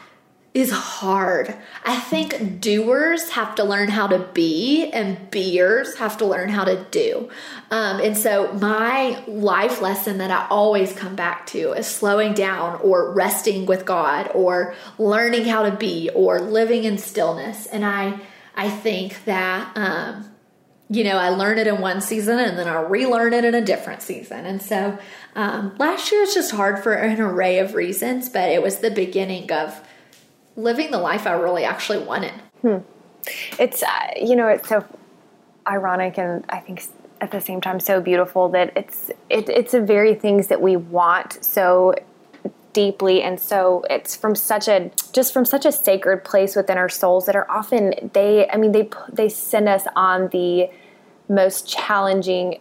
[0.59, 1.55] is hard.
[1.85, 6.64] I think doers have to learn how to be, and beers have to learn how
[6.64, 7.29] to do.
[7.71, 12.81] Um, and so, my life lesson that I always come back to is slowing down
[12.83, 17.66] or resting with God or learning how to be or living in stillness.
[17.66, 18.18] And I,
[18.57, 20.29] I think that, um,
[20.90, 23.64] you know, I learn it in one season and then I relearn it in a
[23.64, 24.44] different season.
[24.44, 24.99] And so,
[25.37, 28.90] um, last year was just hard for an array of reasons, but it was the
[28.90, 29.81] beginning of
[30.59, 32.35] living the life I really actually wanted.
[32.61, 32.79] Hmm.
[33.59, 34.85] It's, uh, you know, it's so
[35.66, 36.83] ironic and I think
[37.21, 40.77] at the same time so beautiful that it's, it, it's the very things that we
[40.77, 41.94] want so
[42.73, 46.88] deeply and so it's from such a just from such a sacred place within our
[46.88, 50.71] souls that are often they i mean they they send us on the
[51.31, 52.61] most challenging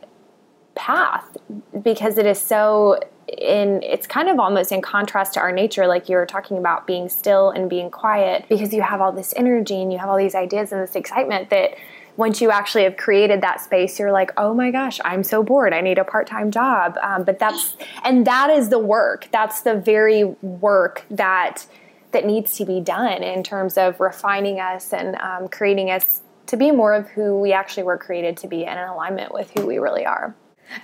[0.75, 1.37] path
[1.83, 6.07] because it is so in it's kind of almost in contrast to our nature like
[6.07, 9.81] you were talking about being still and being quiet because you have all this energy
[9.81, 11.75] and you have all these ideas and this excitement that
[12.15, 15.73] once you actually have created that space you're like oh my gosh i'm so bored.
[15.73, 16.97] I need a part-time job.
[17.01, 19.27] Um, but that's and that is the work.
[19.31, 21.65] That's the very work that
[22.11, 26.57] that needs to be done in terms of refining us and um, creating us to
[26.57, 29.65] be more of who we actually were created to be and in alignment with who
[29.65, 30.35] we really are.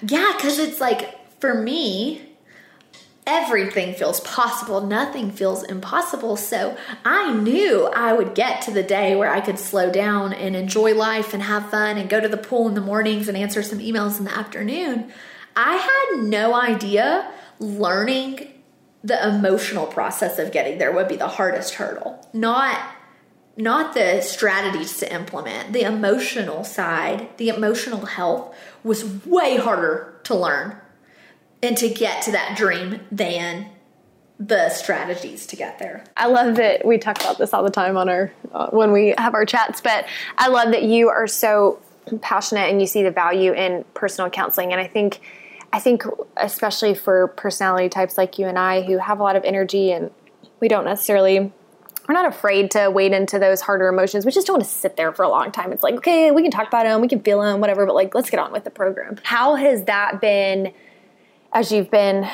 [0.02, 2.33] Yeah because it's like for me
[3.26, 6.36] everything feels possible, nothing feels impossible.
[6.36, 10.56] So I knew I would get to the day where I could slow down and
[10.56, 13.64] enjoy life and have fun and go to the pool in the mornings and answer
[13.64, 15.12] some emails in the afternoon.
[15.56, 18.52] I had no idea learning
[19.04, 22.28] the emotional process of getting there would be the hardest hurdle.
[22.34, 22.80] Not
[23.56, 25.74] not the strategies to implement.
[25.74, 30.76] The emotional side, the emotional health was way harder to learn
[31.64, 33.70] and to get to that dream than
[34.40, 36.04] the strategies to get there.
[36.18, 39.16] I love that we talk about this all the time on our uh, when we
[39.18, 40.06] have our chats, but
[40.38, 41.80] I love that you are so
[42.22, 45.22] passionate and you see the value in personal counseling and I think
[45.72, 46.04] I think
[46.36, 50.12] especially for personality types like you and I who have a lot of energy and
[50.60, 51.52] we don't necessarily
[52.08, 54.26] we're not afraid to wade into those harder emotions.
[54.26, 55.72] We just don't want to sit there for a long time.
[55.72, 58.14] It's like, okay, we can talk about them, we can feel them, whatever, but like,
[58.14, 59.18] let's get on with the program.
[59.24, 60.74] How has that been
[61.54, 62.28] as you've been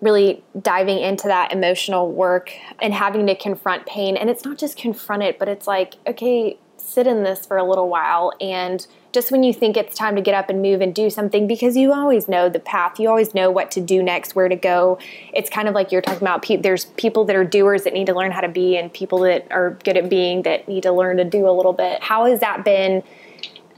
[0.00, 4.16] really diving into that emotional work and having to confront pain.
[4.16, 7.64] And it's not just confront it, but it's like, okay, sit in this for a
[7.64, 8.32] little while.
[8.40, 11.46] And just when you think it's time to get up and move and do something,
[11.46, 14.54] because you always know the path, you always know what to do next, where to
[14.54, 14.98] go.
[15.32, 18.14] It's kind of like you're talking about there's people that are doers that need to
[18.14, 21.16] learn how to be, and people that are good at being that need to learn
[21.16, 22.02] to do a little bit.
[22.02, 23.02] How has that been?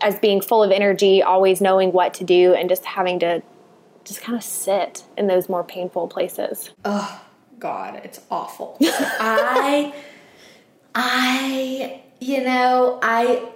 [0.01, 3.43] As being full of energy, always knowing what to do, and just having to
[4.09, 6.71] just kind of sit in those more painful places.
[6.85, 7.23] Oh
[7.59, 8.77] God, it's awful.
[8.83, 9.95] I,
[10.95, 13.49] I, you know, I,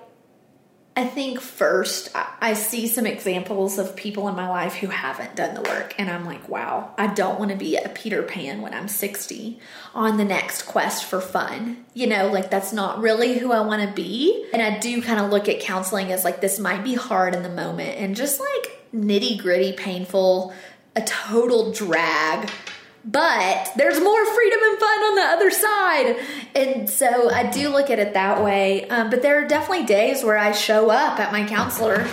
[0.95, 5.55] I think first I see some examples of people in my life who haven't done
[5.55, 8.75] the work, and I'm like, wow, I don't want to be a Peter Pan when
[8.75, 9.59] I'm 60
[9.95, 11.87] on the next quest for fun.
[11.95, 14.47] You know, like that's not really who I want to be.
[14.53, 17.43] And I do kind of look at counseling as like this might be hard in
[17.43, 20.52] the moment, and just like nitty gritty, painful,
[20.96, 22.50] a total drag.
[23.05, 26.16] But there's more freedom and fun on the other side.
[26.55, 28.88] And so I do look at it that way.
[28.88, 32.07] Um, but there are definitely days where I show up at my counselor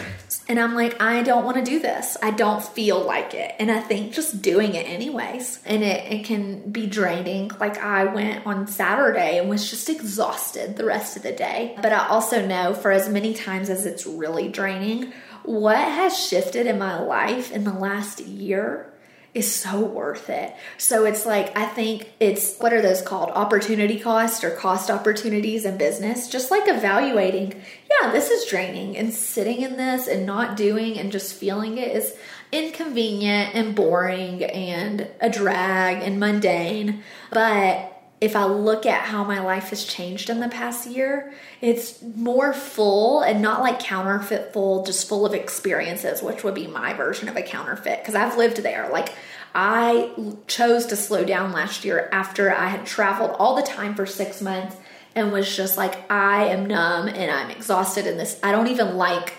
[0.47, 2.17] and I'm like, I don't want to do this.
[2.23, 3.53] I don't feel like it.
[3.59, 5.59] And I think just doing it anyways.
[5.63, 7.51] And it, it can be draining.
[7.59, 11.75] Like I went on Saturday and was just exhausted the rest of the day.
[11.81, 15.13] But I also know for as many times as it's really draining,
[15.49, 18.93] what has shifted in my life in the last year
[19.33, 20.55] is so worth it.
[20.77, 23.31] So it's like, I think it's what are those called?
[23.31, 26.29] Opportunity cost or cost opportunities in business.
[26.29, 31.11] Just like evaluating, yeah, this is draining and sitting in this and not doing and
[31.11, 32.15] just feeling it is
[32.51, 37.01] inconvenient and boring and a drag and mundane.
[37.31, 37.88] But
[38.21, 42.51] if I look at how my life has changed in the past year, it's more
[42.51, 47.29] full and not like counterfeit full, just full of experiences, which would be my version
[47.29, 48.89] of a counterfeit because I've lived there.
[48.91, 49.13] Like,
[49.55, 50.11] I
[50.47, 54.41] chose to slow down last year after I had traveled all the time for six
[54.41, 54.75] months
[55.15, 58.39] and was just like, I am numb and I'm exhausted in this.
[58.43, 59.33] I don't even like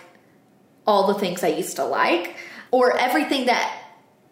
[0.86, 2.34] all the things I used to like,
[2.70, 3.76] or everything that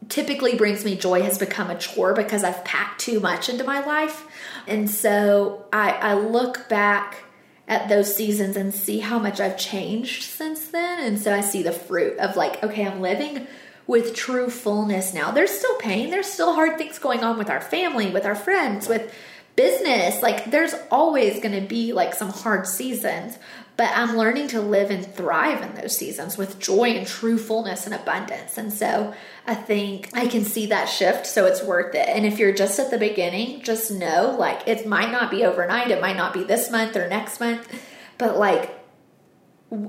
[0.09, 3.84] typically brings me joy has become a chore because I've packed too much into my
[3.84, 4.26] life.
[4.68, 7.24] And so I, I look back
[7.66, 11.00] at those seasons and see how much I've changed since then.
[11.00, 13.46] And so I see the fruit of like, okay, I'm living
[13.86, 15.30] with true fullness now.
[15.30, 18.88] There's still pain, there's still hard things going on with our family, with our friends,
[18.88, 19.12] with
[19.59, 20.22] business.
[20.22, 23.38] Like, there's always going to be like some hard seasons,
[23.76, 27.84] but I'm learning to live and thrive in those seasons with joy and true fullness
[27.84, 28.56] and abundance.
[28.56, 29.12] And so
[29.48, 32.09] I think I can see that shift, so it's worth it.
[32.09, 35.90] And if you're just at the beginning, just know like it might not be overnight,
[35.90, 37.68] it might not be this month or next month,
[38.16, 38.78] but like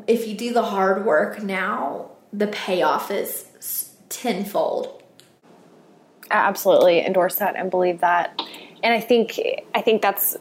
[0.07, 5.03] if you do the hard work now, the payoff is tenfold.
[6.31, 8.41] I absolutely endorse that and believe that.
[8.83, 9.39] And I think
[9.75, 10.37] I think that's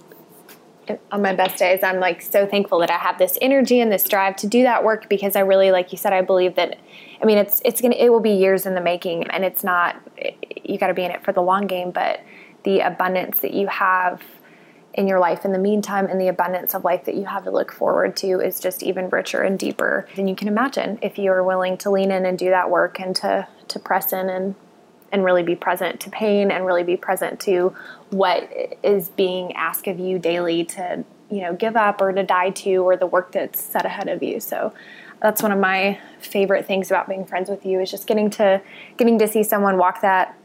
[1.12, 4.04] on my best days, I'm like so thankful that I have this energy and this
[4.04, 6.78] drive to do that work because I really, like you said, I believe that.
[7.20, 9.96] I mean, it's it's gonna it will be years in the making, and it's not.
[10.64, 12.20] You got to be in it for the long game, but
[12.64, 14.22] the abundance that you have
[14.94, 17.50] in your life in the meantime and the abundance of life that you have to
[17.50, 21.30] look forward to is just even richer and deeper than you can imagine if you
[21.30, 24.54] are willing to lean in and do that work and to to press in and
[25.12, 27.74] and really be present to pain and really be present to
[28.10, 28.50] what
[28.82, 32.76] is being asked of you daily to you know give up or to die to
[32.76, 34.40] or the work that's set ahead of you.
[34.40, 34.72] So
[35.20, 38.60] that's one of my favorite things about being friends with you is just getting to
[38.96, 40.36] getting to see someone walk that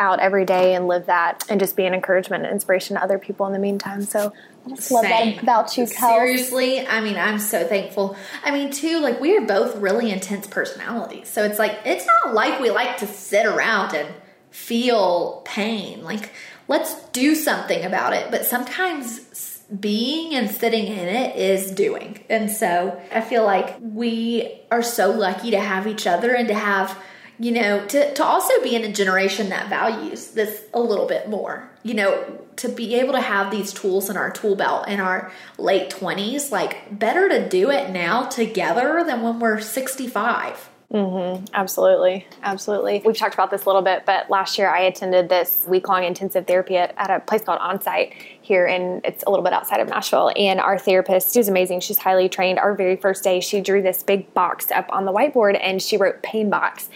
[0.00, 3.18] out every day and live that and just be an encouragement and inspiration to other
[3.18, 4.32] people in the meantime so
[4.66, 5.36] I just love Same.
[5.36, 6.10] that about you, Kel.
[6.10, 8.14] Seriously, I mean, I'm so thankful.
[8.44, 12.34] I mean, too, like we are both really intense personalities, so it's like it's not
[12.34, 14.06] like we like to sit around and
[14.50, 16.04] feel pain.
[16.04, 16.30] Like
[16.70, 18.30] let's do something about it.
[18.30, 22.24] But sometimes being and sitting in it is doing.
[22.28, 26.54] And so I feel like we are so lucky to have each other and to
[26.54, 26.96] have,
[27.40, 31.28] you know, to, to also be in a generation that values this a little bit
[31.28, 31.70] more.
[31.82, 35.32] You know, to be able to have these tools in our tool belt in our
[35.56, 41.44] late 20s, like better to do it now together than when we're 65 Mm-hmm.
[41.54, 42.26] Absolutely.
[42.42, 43.00] Absolutely.
[43.04, 46.02] We've talked about this a little bit, but last year I attended this week long
[46.02, 49.78] intensive therapy at, at, a place called Onsite here, and it's a little bit outside
[49.78, 50.32] of Nashville.
[50.34, 52.58] And our therapist, who's amazing, she's highly trained.
[52.58, 55.96] Our very first day, she drew this big box up on the whiteboard and she
[55.96, 56.88] wrote pain box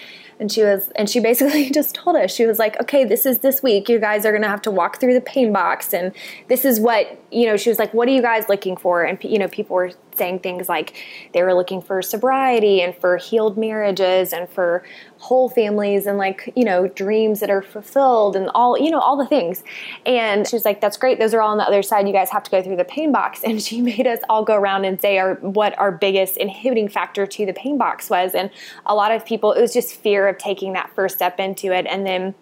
[0.44, 3.38] and she was and she basically just told us she was like okay this is
[3.38, 3.88] this week.
[3.88, 6.12] You guys are going to have to walk through the pain box and
[6.48, 9.02] this is what you know she was like what are you guys looking for?
[9.02, 10.94] And you know people were saying things like
[11.32, 14.84] they were looking for sobriety and for healed marriages and for
[15.18, 19.16] whole families and like you know dreams that are fulfilled and all you know all
[19.16, 19.62] the things.
[20.04, 21.18] And she was like that's great.
[21.18, 22.06] Those are all on the other side.
[22.06, 23.40] You guys have to go through the pain box.
[23.44, 27.26] And she made us all go around and say our what our biggest inhibiting factor
[27.26, 28.34] to the pain box was.
[28.34, 28.50] And
[28.86, 31.86] a lot of people it was just fear of taking that first step into it.
[31.86, 32.34] And then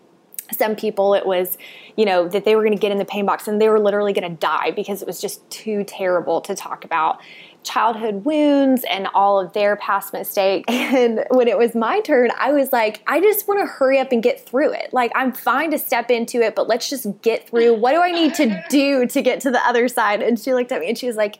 [0.52, 1.56] some people it was
[1.96, 3.80] you know that they were going to get in the pain box and they were
[3.80, 7.20] literally going to die because it was just too terrible to talk about
[7.62, 10.72] childhood wounds and all of their past mistakes.
[10.92, 14.12] And when it was my turn, I was like, I just want to hurry up
[14.12, 14.92] and get through it.
[14.92, 17.74] Like, I'm fine to step into it, but let's just get through.
[17.74, 20.20] What do I need to do to get to the other side?
[20.20, 21.38] And she looked at me and she was like,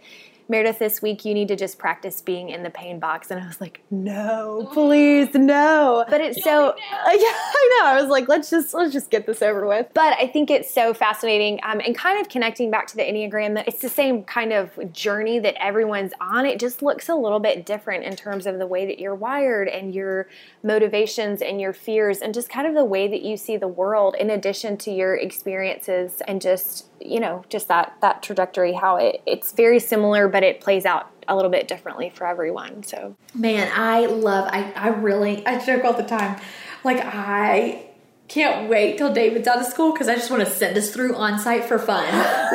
[0.48, 3.30] Meredith, this week you need to just practice being in the pain box.
[3.30, 6.04] And I was like, no, please, no.
[6.08, 6.74] But it's so, uh,
[7.06, 7.86] yeah, I know.
[7.86, 9.88] I was like, let's just, let's just get this over with.
[9.94, 13.54] But I think it's so fascinating um, and kind of connecting back to the Enneagram
[13.54, 16.46] that it's the same kind of journey that everyone's on.
[16.46, 19.68] It just looks a little bit different in terms of the way that you're wired
[19.68, 20.28] and your
[20.62, 24.16] motivations and your fears and just kind of the way that you see the world
[24.18, 29.22] in addition to your experiences and just you know just that that trajectory how it,
[29.26, 33.70] it's very similar but it plays out a little bit differently for everyone so man
[33.74, 36.40] i love i, I really i joke all the time
[36.84, 37.86] like i
[38.32, 41.12] can't wait till David's out of school because I just want to send us through
[41.12, 42.06] Onsite for fun,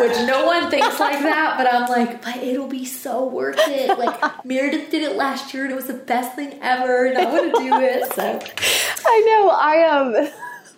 [0.01, 1.55] which no one thinks like that.
[1.55, 3.95] But I'm like, but it'll be so worth it.
[3.99, 7.25] Like Meredith did it last year and it was the best thing ever, and I
[7.25, 8.11] want to do it.
[8.13, 8.39] So
[9.05, 10.15] I know I am.
[10.15, 10.29] Um,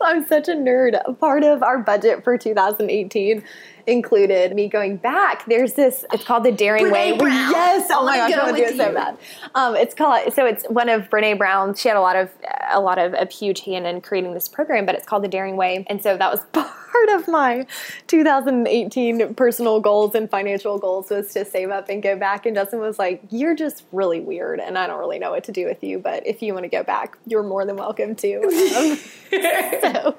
[0.02, 1.20] I'm such a nerd.
[1.20, 3.44] Part of our budget for 2018
[3.88, 5.46] included me going back.
[5.46, 6.06] There's this.
[6.14, 7.18] It's called the Daring Brene Way.
[7.18, 7.52] Brown.
[7.52, 7.90] Yes.
[7.92, 9.18] Oh my gosh, I want to do it so bad.
[9.56, 10.34] Um, it's called.
[10.34, 11.76] So it's one of Brene Brown.
[11.76, 12.32] She had a lot of
[12.72, 15.56] a lot of a huge hand in creating this program, but it's called the Daring
[15.56, 15.86] Way.
[15.88, 17.66] And so that was part of my
[18.08, 22.46] 2018 personal goals and financial goals was to save up and go back.
[22.46, 25.52] And Justin was like, "You're just really weird, and I don't really know what to
[25.52, 26.00] do with you.
[26.00, 28.98] But if you want to go back, you're more than welcome to." Um,
[29.82, 30.16] so,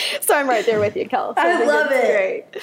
[0.20, 1.34] so I'm right there with you, Kel.
[1.34, 2.50] So I think love it's it.
[2.52, 2.62] Great.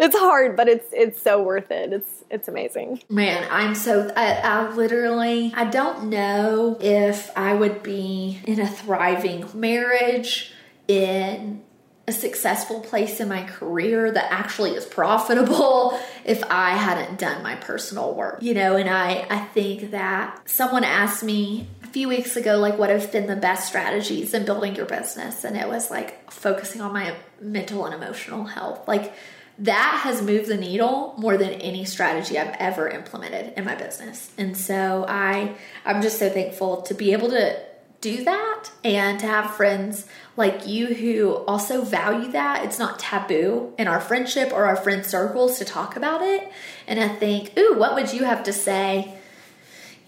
[0.00, 1.92] It's hard, but it's it's so worth it.
[1.92, 3.02] It's it's amazing.
[3.08, 8.68] Man, I'm so I, I literally I don't know if I would be in a
[8.68, 10.52] thriving marriage
[10.86, 11.62] in
[12.06, 17.54] a successful place in my career that actually is profitable if I hadn't done my
[17.56, 18.38] personal work.
[18.40, 22.90] You know, and I I think that someone asked me few weeks ago like what
[22.90, 26.92] have been the best strategies in building your business and it was like focusing on
[26.92, 28.86] my mental and emotional health.
[28.86, 29.12] Like
[29.60, 34.30] that has moved the needle more than any strategy I've ever implemented in my business.
[34.38, 37.68] And so I I'm just so thankful to be able to
[38.00, 42.64] do that and to have friends like you who also value that.
[42.64, 46.50] It's not taboo in our friendship or our friend circles to talk about it.
[46.86, 49.17] And I think, ooh, what would you have to say?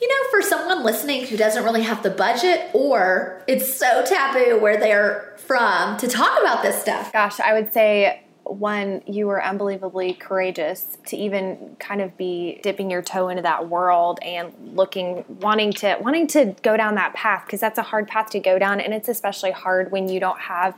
[0.00, 4.58] You know, for someone listening who doesn't really have the budget or it's so taboo
[4.58, 7.12] where they're from to talk about this stuff.
[7.12, 12.90] Gosh, I would say one, you were unbelievably courageous to even kind of be dipping
[12.90, 17.44] your toe into that world and looking, wanting to wanting to go down that path
[17.46, 20.40] because that's a hard path to go down, and it's especially hard when you don't
[20.40, 20.76] have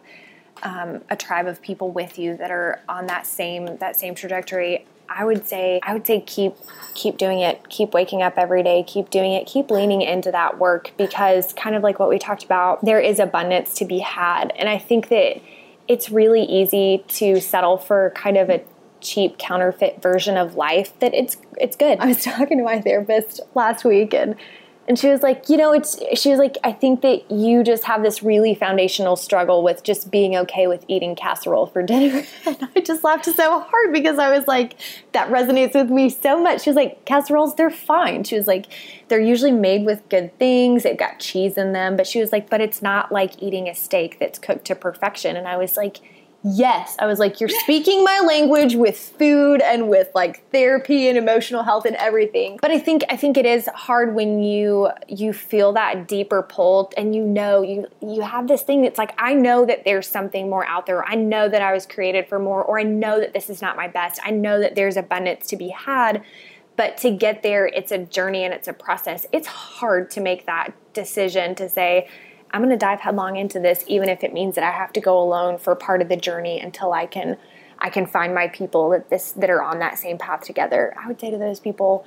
[0.63, 4.87] um, a tribe of people with you that are on that same that same trajectory.
[5.17, 6.55] I would say I would say keep
[6.95, 10.59] keep doing it, keep waking up every day, keep doing it, keep leaning into that
[10.59, 14.53] work because kind of like what we talked about, there is abundance to be had.
[14.57, 15.41] And I think that
[15.89, 18.63] it's really easy to settle for kind of a
[19.01, 21.99] cheap counterfeit version of life that it's it's good.
[21.99, 24.37] I was talking to my therapist last week and
[24.89, 27.85] and she was like, you know, it's she was like, I think that you just
[27.85, 32.25] have this really foundational struggle with just being okay with eating casserole for dinner.
[32.47, 34.75] And I just laughed so hard because I was like,
[35.13, 36.63] that resonates with me so much.
[36.63, 38.25] She was like, casseroles, they're fine.
[38.25, 38.67] She was like,
[39.07, 40.83] they're usually made with good things.
[40.83, 41.97] They've got cheese in them.
[41.97, 45.37] But she was like, but it's not like eating a steak that's cooked to perfection.
[45.37, 46.01] And I was like,
[46.45, 51.17] Yes, I was like, you're speaking my language with food and with like therapy and
[51.17, 52.59] emotional health and everything.
[52.61, 56.93] But I think I think it is hard when you you feel that deeper pull
[56.97, 60.51] and you know you you have this thing that's like I know that there's something
[60.51, 61.05] more out there.
[61.05, 63.77] I know that I was created for more, or I know that this is not
[63.77, 64.21] my best.
[64.25, 66.25] I know that there's abundance to be had.
[66.75, 69.27] But to get there, it's a journey and it's a process.
[69.31, 72.09] It's hard to make that decision to say,
[72.53, 75.01] I'm going to dive headlong into this, even if it means that I have to
[75.01, 77.39] go alone for part of the journey until I can,
[77.79, 80.95] I can find my people that this that are on that same path together.
[81.03, 82.05] I would say to those people,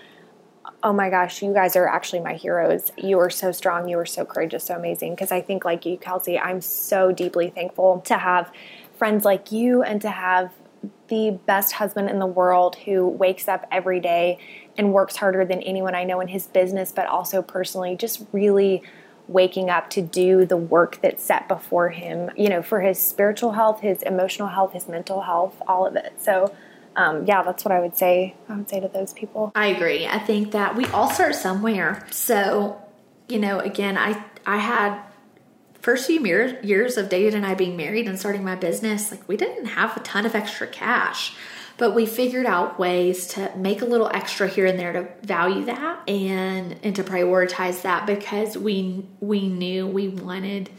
[0.83, 2.91] oh my gosh, you guys are actually my heroes.
[2.97, 3.87] You are so strong.
[3.87, 5.15] You are so courageous, so amazing.
[5.15, 8.51] Because I think, like you, Kelsey, I'm so deeply thankful to have
[8.97, 10.53] friends like you and to have
[11.07, 14.37] the best husband in the world who wakes up every day
[14.77, 18.83] and works harder than anyone I know in his business, but also personally, just really
[19.28, 23.53] waking up to do the work that's set before him, you know, for his spiritual
[23.53, 26.13] health, his emotional health, his mental health, all of it.
[26.21, 26.55] So,
[26.95, 28.36] um, yeah, that's what I would say.
[28.47, 29.51] I would say to those people.
[29.55, 30.05] I agree.
[30.05, 32.05] I think that we all start somewhere.
[32.11, 32.82] So,
[33.28, 35.01] you know, again, I I had
[35.82, 39.28] first few years years of David and I being married and starting my business, like
[39.28, 41.36] we didn't have a ton of extra cash.
[41.78, 45.65] But we figured out ways to make a little extra here and there to value
[45.65, 50.69] that and and to prioritize that because we we knew we wanted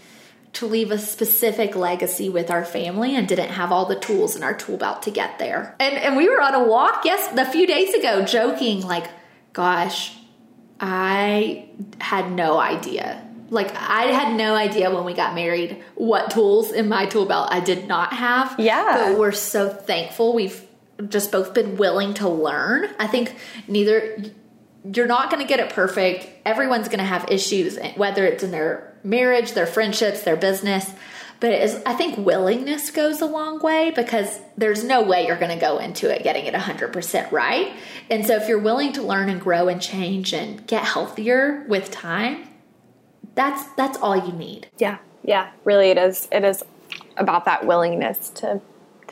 [0.55, 4.43] to leave a specific legacy with our family and didn't have all the tools in
[4.43, 5.77] our tool belt to get there.
[5.79, 9.07] And and we were on a walk, yes, a few days ago, joking like,
[9.53, 10.17] gosh,
[10.81, 11.69] I
[12.01, 13.23] had no idea.
[13.51, 17.49] Like I had no idea when we got married what tools in my tool belt
[17.51, 18.59] I did not have.
[18.59, 19.11] Yeah.
[19.11, 20.66] But we're so thankful we've
[21.09, 22.89] just both been willing to learn.
[22.99, 23.35] I think
[23.69, 24.23] neither
[24.95, 26.29] you're not going to get it perfect.
[26.45, 30.93] Everyone's going to have issues, whether it's in their marriage, their friendships, their business.
[31.39, 31.53] But
[31.87, 35.79] I think willingness goes a long way because there's no way you're going to go
[35.79, 37.75] into it getting it 100% right.
[38.11, 41.91] And so if you're willing to learn and grow and change and get healthier with
[41.91, 42.49] time,
[43.35, 44.71] that's that's all you need.
[44.79, 46.27] Yeah, yeah, really, it is.
[46.33, 46.65] It is
[47.19, 48.63] about that willingness to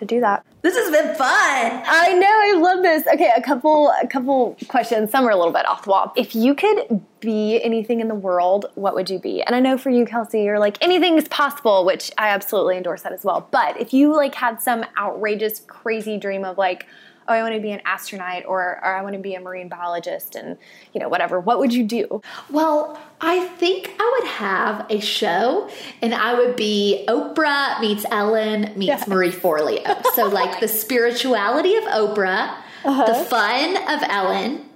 [0.07, 0.45] to do that.
[0.63, 1.83] This has been fun.
[1.87, 3.07] I know, I love this.
[3.07, 5.11] Okay, a couple a couple questions.
[5.11, 6.13] Some are a little bit off the wall.
[6.17, 9.43] If you could be anything in the world, what would you be?
[9.43, 13.03] And I know for you, Kelsey, you're like anything is possible, which I absolutely endorse
[13.03, 13.47] that as well.
[13.51, 16.87] But if you like had some outrageous, crazy dream of like,
[17.29, 19.69] oh, I want to be an astronaut or, or I want to be a marine
[19.69, 20.57] biologist and,
[20.93, 22.23] you know, whatever, what would you do?
[22.51, 25.71] Well, I think I would have a show
[26.03, 30.05] and I would be Oprah meets Ellen meets Marie Forleo.
[30.15, 33.07] So, like the spirituality of Oprah, uh-huh.
[33.07, 34.69] the fun of Ellen.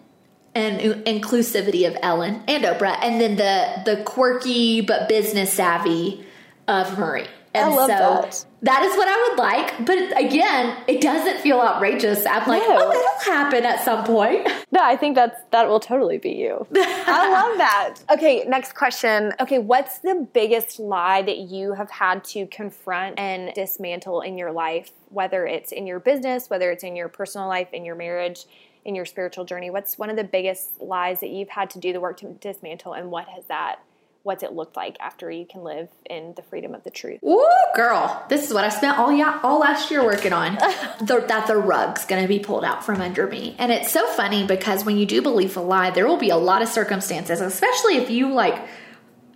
[0.55, 6.26] And inclusivity of Ellen and Oprah, and then the the quirky but business savvy
[6.66, 7.28] of Marie.
[7.59, 8.44] And I love so that.
[8.62, 9.86] That is what I would like.
[9.86, 12.26] But again, it doesn't feel outrageous.
[12.26, 12.76] I'm like, no.
[12.76, 14.48] oh, that'll happen at some point.
[14.70, 16.66] No, I think that's that will totally be you.
[16.76, 17.94] I love that.
[18.11, 19.32] Okay, next question.
[19.40, 24.52] Okay, what's the biggest lie that you have had to confront and dismantle in your
[24.52, 28.44] life, whether it's in your business, whether it's in your personal life, in your marriage,
[28.84, 29.70] in your spiritual journey?
[29.70, 32.92] What's one of the biggest lies that you've had to do the work to dismantle
[32.92, 33.80] and what has that
[34.22, 37.20] what's it looked like after you can live in the freedom of the truth.
[37.24, 40.54] Ooh, girl, this is what I spent all yeah all last year working on.
[41.00, 44.06] the, that the rug's going to be pulled out from under me, and it's so
[44.08, 47.40] funny because when you do believe a lie, there will be a lot of circumstances,
[47.40, 48.60] especially if you like.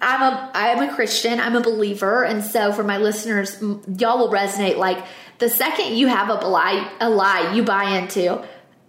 [0.05, 1.39] I'm a I'm a Christian.
[1.39, 4.77] I'm a believer, and so for my listeners, y'all will resonate.
[4.77, 5.05] Like
[5.39, 8.45] the second you have a lie, a lie you buy into,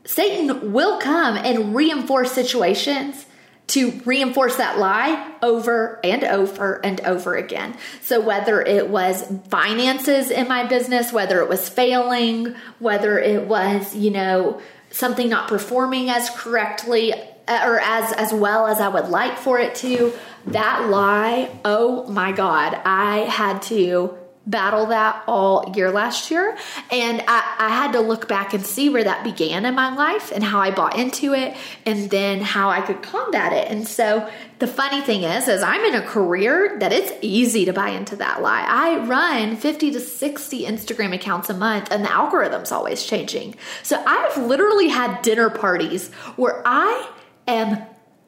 [0.05, 3.27] Satan will come and reinforce situations
[3.73, 7.75] to reinforce that lie over and over and over again.
[8.01, 13.95] So, whether it was finances in my business, whether it was failing, whether it was,
[13.95, 14.61] you know,
[14.91, 19.57] something not performing as correctly uh, or as as well as I would like for
[19.57, 20.13] it to,
[20.47, 26.57] that lie, oh my god, I had to battle that all year last year.
[26.91, 30.33] And I, I, had to look back and see where that began in my life
[30.33, 33.71] and how I bought into it and then how I could combat it.
[33.71, 34.29] And so
[34.59, 38.17] the funny thing is, is I'm in a career that it's easy to buy into
[38.17, 38.65] that lie.
[38.67, 43.55] I run 50 to 60 Instagram accounts a month and the algorithm's always changing.
[43.81, 47.09] So I've literally had dinner parties where I
[47.47, 47.81] am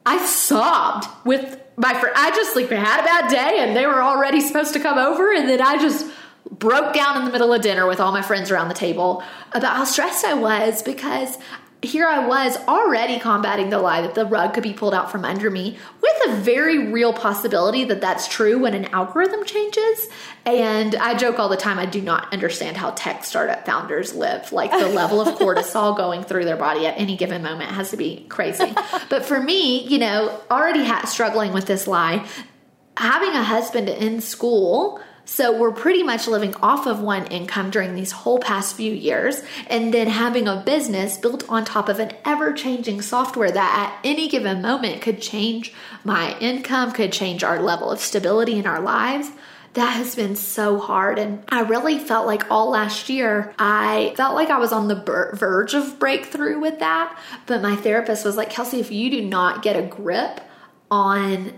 [0.06, 4.02] I sobbed with my friend, I just like had a bad day and they were
[4.02, 5.34] already supposed to come over.
[5.34, 6.10] And then I just
[6.50, 9.76] broke down in the middle of dinner with all my friends around the table about
[9.76, 11.38] how stressed I was because
[11.82, 15.24] here I was already combating the lie that the rug could be pulled out from
[15.24, 20.08] under me with a very real possibility that that's true when an algorithm changes.
[20.46, 24.52] And I joke all the time, I do not understand how tech startup founders live.
[24.52, 27.98] Like the level of cortisol going through their body at any given moment has to
[27.98, 28.74] be crazy.
[29.10, 32.28] but for me, you know, already ha- struggling with this lie,
[32.98, 37.96] having a husband in school so we're pretty much living off of one income during
[37.96, 42.14] these whole past few years, and then having a business built on top of an
[42.24, 45.74] ever changing software that at any given moment could change
[46.04, 49.30] my income, could change our level of stability in our lives
[49.76, 51.20] that has been so hard.
[51.20, 54.96] And I really felt like all last year, I felt like I was on the
[55.36, 57.20] verge of breakthrough with that.
[57.46, 60.40] But my therapist was like, Kelsey, if you do not get a grip
[60.90, 61.52] on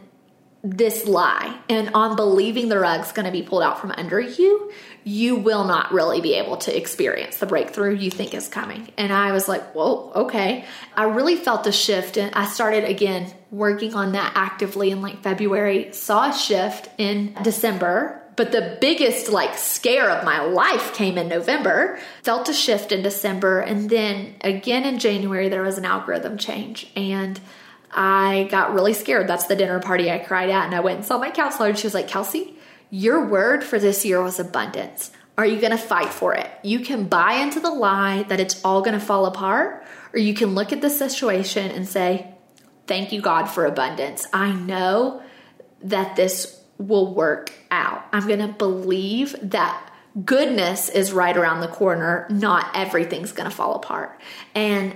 [0.64, 4.72] this lie and on believing the rug's going to be pulled out from under you,
[5.04, 8.90] you will not really be able to experience the breakthrough you think is coming.
[8.98, 10.66] And I was like, whoa, okay.
[10.96, 12.18] I really felt a shift.
[12.18, 17.36] And I started again working on that actively in like February, saw a shift in
[17.44, 18.22] December.
[18.36, 23.02] But the biggest like scare of my life came in November, felt a shift in
[23.02, 23.62] December.
[23.62, 26.92] And then again in January, there was an algorithm change.
[26.96, 27.40] And
[27.92, 29.28] I got really scared.
[29.28, 30.66] That's the dinner party I cried at.
[30.66, 32.56] And I went and saw my counselor, and she was like, Kelsey,
[32.90, 35.12] your word for this year was abundance.
[35.38, 36.50] Are you going to fight for it?
[36.64, 40.34] You can buy into the lie that it's all going to fall apart, or you
[40.34, 42.34] can look at the situation and say,
[42.88, 44.26] Thank you, God, for abundance.
[44.32, 45.22] I know
[45.84, 48.06] that this will work out.
[48.14, 49.92] I'm going to believe that
[50.24, 54.20] goodness is right around the corner, not everything's going to fall apart.
[54.56, 54.96] And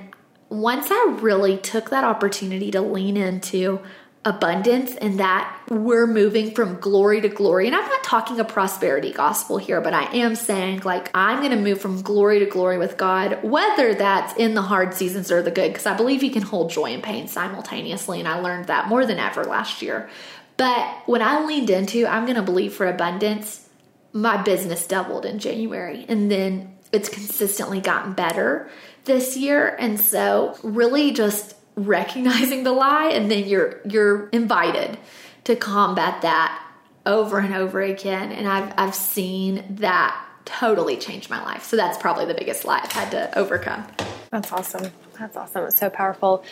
[0.52, 3.80] once I really took that opportunity to lean into
[4.24, 7.66] abundance and that we're moving from glory to glory.
[7.66, 11.52] And I'm not talking a prosperity gospel here, but I am saying like I'm going
[11.52, 15.42] to move from glory to glory with God, whether that's in the hard seasons or
[15.42, 18.20] the good, because I believe He can hold joy and pain simultaneously.
[18.20, 20.10] And I learned that more than ever last year.
[20.58, 23.70] But when I leaned into, I'm going to believe for abundance,
[24.14, 26.06] my business doubled in January.
[26.08, 28.70] And then it's consistently gotten better
[29.06, 29.76] this year.
[29.80, 34.98] And so really just recognizing the lie and then you're you're invited
[35.46, 36.62] to combat that
[37.06, 38.32] over and over again.
[38.32, 41.64] And I've I've seen that totally change my life.
[41.64, 43.86] So that's probably the biggest lie I've had to overcome.
[44.32, 44.92] That's awesome.
[45.20, 45.66] That's awesome.
[45.66, 46.44] It's so powerful.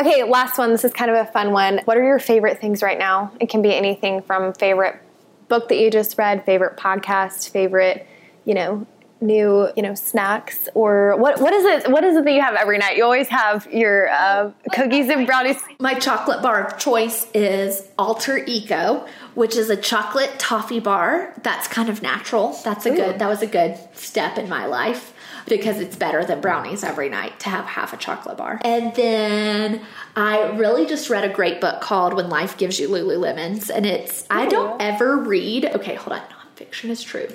[0.00, 0.70] Okay, last one.
[0.70, 1.80] This is kind of a fun one.
[1.84, 3.32] What are your favorite things right now?
[3.40, 5.00] It can be anything from favorite
[5.48, 8.06] book that you just read, favorite podcast, favorite,
[8.44, 8.86] you know,
[9.24, 12.54] new, you know, snacks or what what is it what is it that you have
[12.54, 12.96] every night?
[12.96, 15.60] You always have your uh, cookies and brownies.
[15.80, 21.66] My chocolate bar of choice is Alter Eco, which is a chocolate toffee bar that's
[21.68, 22.58] kind of natural.
[22.64, 22.96] That's a Ooh.
[22.96, 25.12] good that was a good step in my life
[25.46, 28.60] because it's better than brownies every night to have half a chocolate bar.
[28.64, 29.82] And then
[30.16, 34.26] I really just read a great book called When Life Gives You Lululemons and it's
[34.30, 36.22] I don't ever read okay, hold on.
[36.56, 37.28] Nonfiction is true.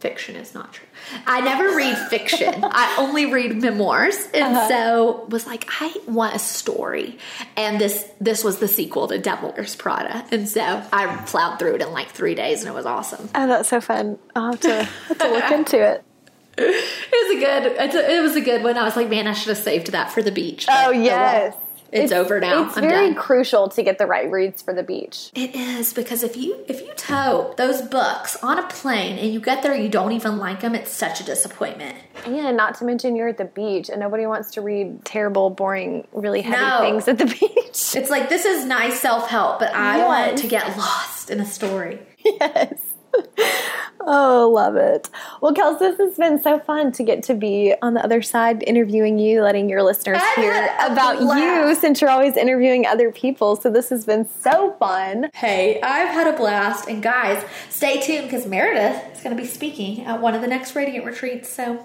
[0.00, 0.86] Fiction is not true.
[1.26, 2.54] I never read fiction.
[2.62, 4.68] I only read memoirs, and uh-huh.
[4.68, 7.18] so was like, I want a story.
[7.56, 11.76] And this this was the sequel to Devil Wears Prada, and so I plowed through
[11.76, 13.30] it in like three days, and it was awesome.
[13.34, 14.18] Oh, that's so fun.
[14.34, 16.04] I'll have to, have to look into it.
[16.58, 18.10] It was a good.
[18.10, 18.78] It was a good one.
[18.78, 20.66] I was like, man, I should have saved that for the beach.
[20.70, 21.54] Oh yes.
[21.96, 22.04] Well.
[22.04, 22.66] It's over now.
[22.66, 23.14] It's I'm very done.
[23.14, 25.30] crucial to get the right reads for the beach.
[25.34, 29.40] It is because if you if you tote those books on a plane and you
[29.40, 30.74] get there, you don't even like them.
[30.74, 31.96] It's such a disappointment.
[32.24, 36.06] And not to mention you're at the beach and nobody wants to read terrible, boring,
[36.12, 36.80] really heavy No.
[36.80, 37.94] things at the beach.
[37.96, 40.06] It's like this is nice self help, but I Yes.
[40.06, 41.98] want to get lost in a story.
[42.24, 42.80] yes.
[44.08, 45.10] Oh, love it.
[45.40, 48.62] Well, Kels, this has been so fun to get to be on the other side
[48.62, 53.56] interviewing you, letting your listeners I've hear about you since you're always interviewing other people.
[53.56, 55.30] So this has been so fun.
[55.34, 59.48] Hey, I've had a blast, and guys, stay tuned because Meredith is going to be
[59.48, 61.48] speaking at one of the next Radiant retreats.
[61.48, 61.84] So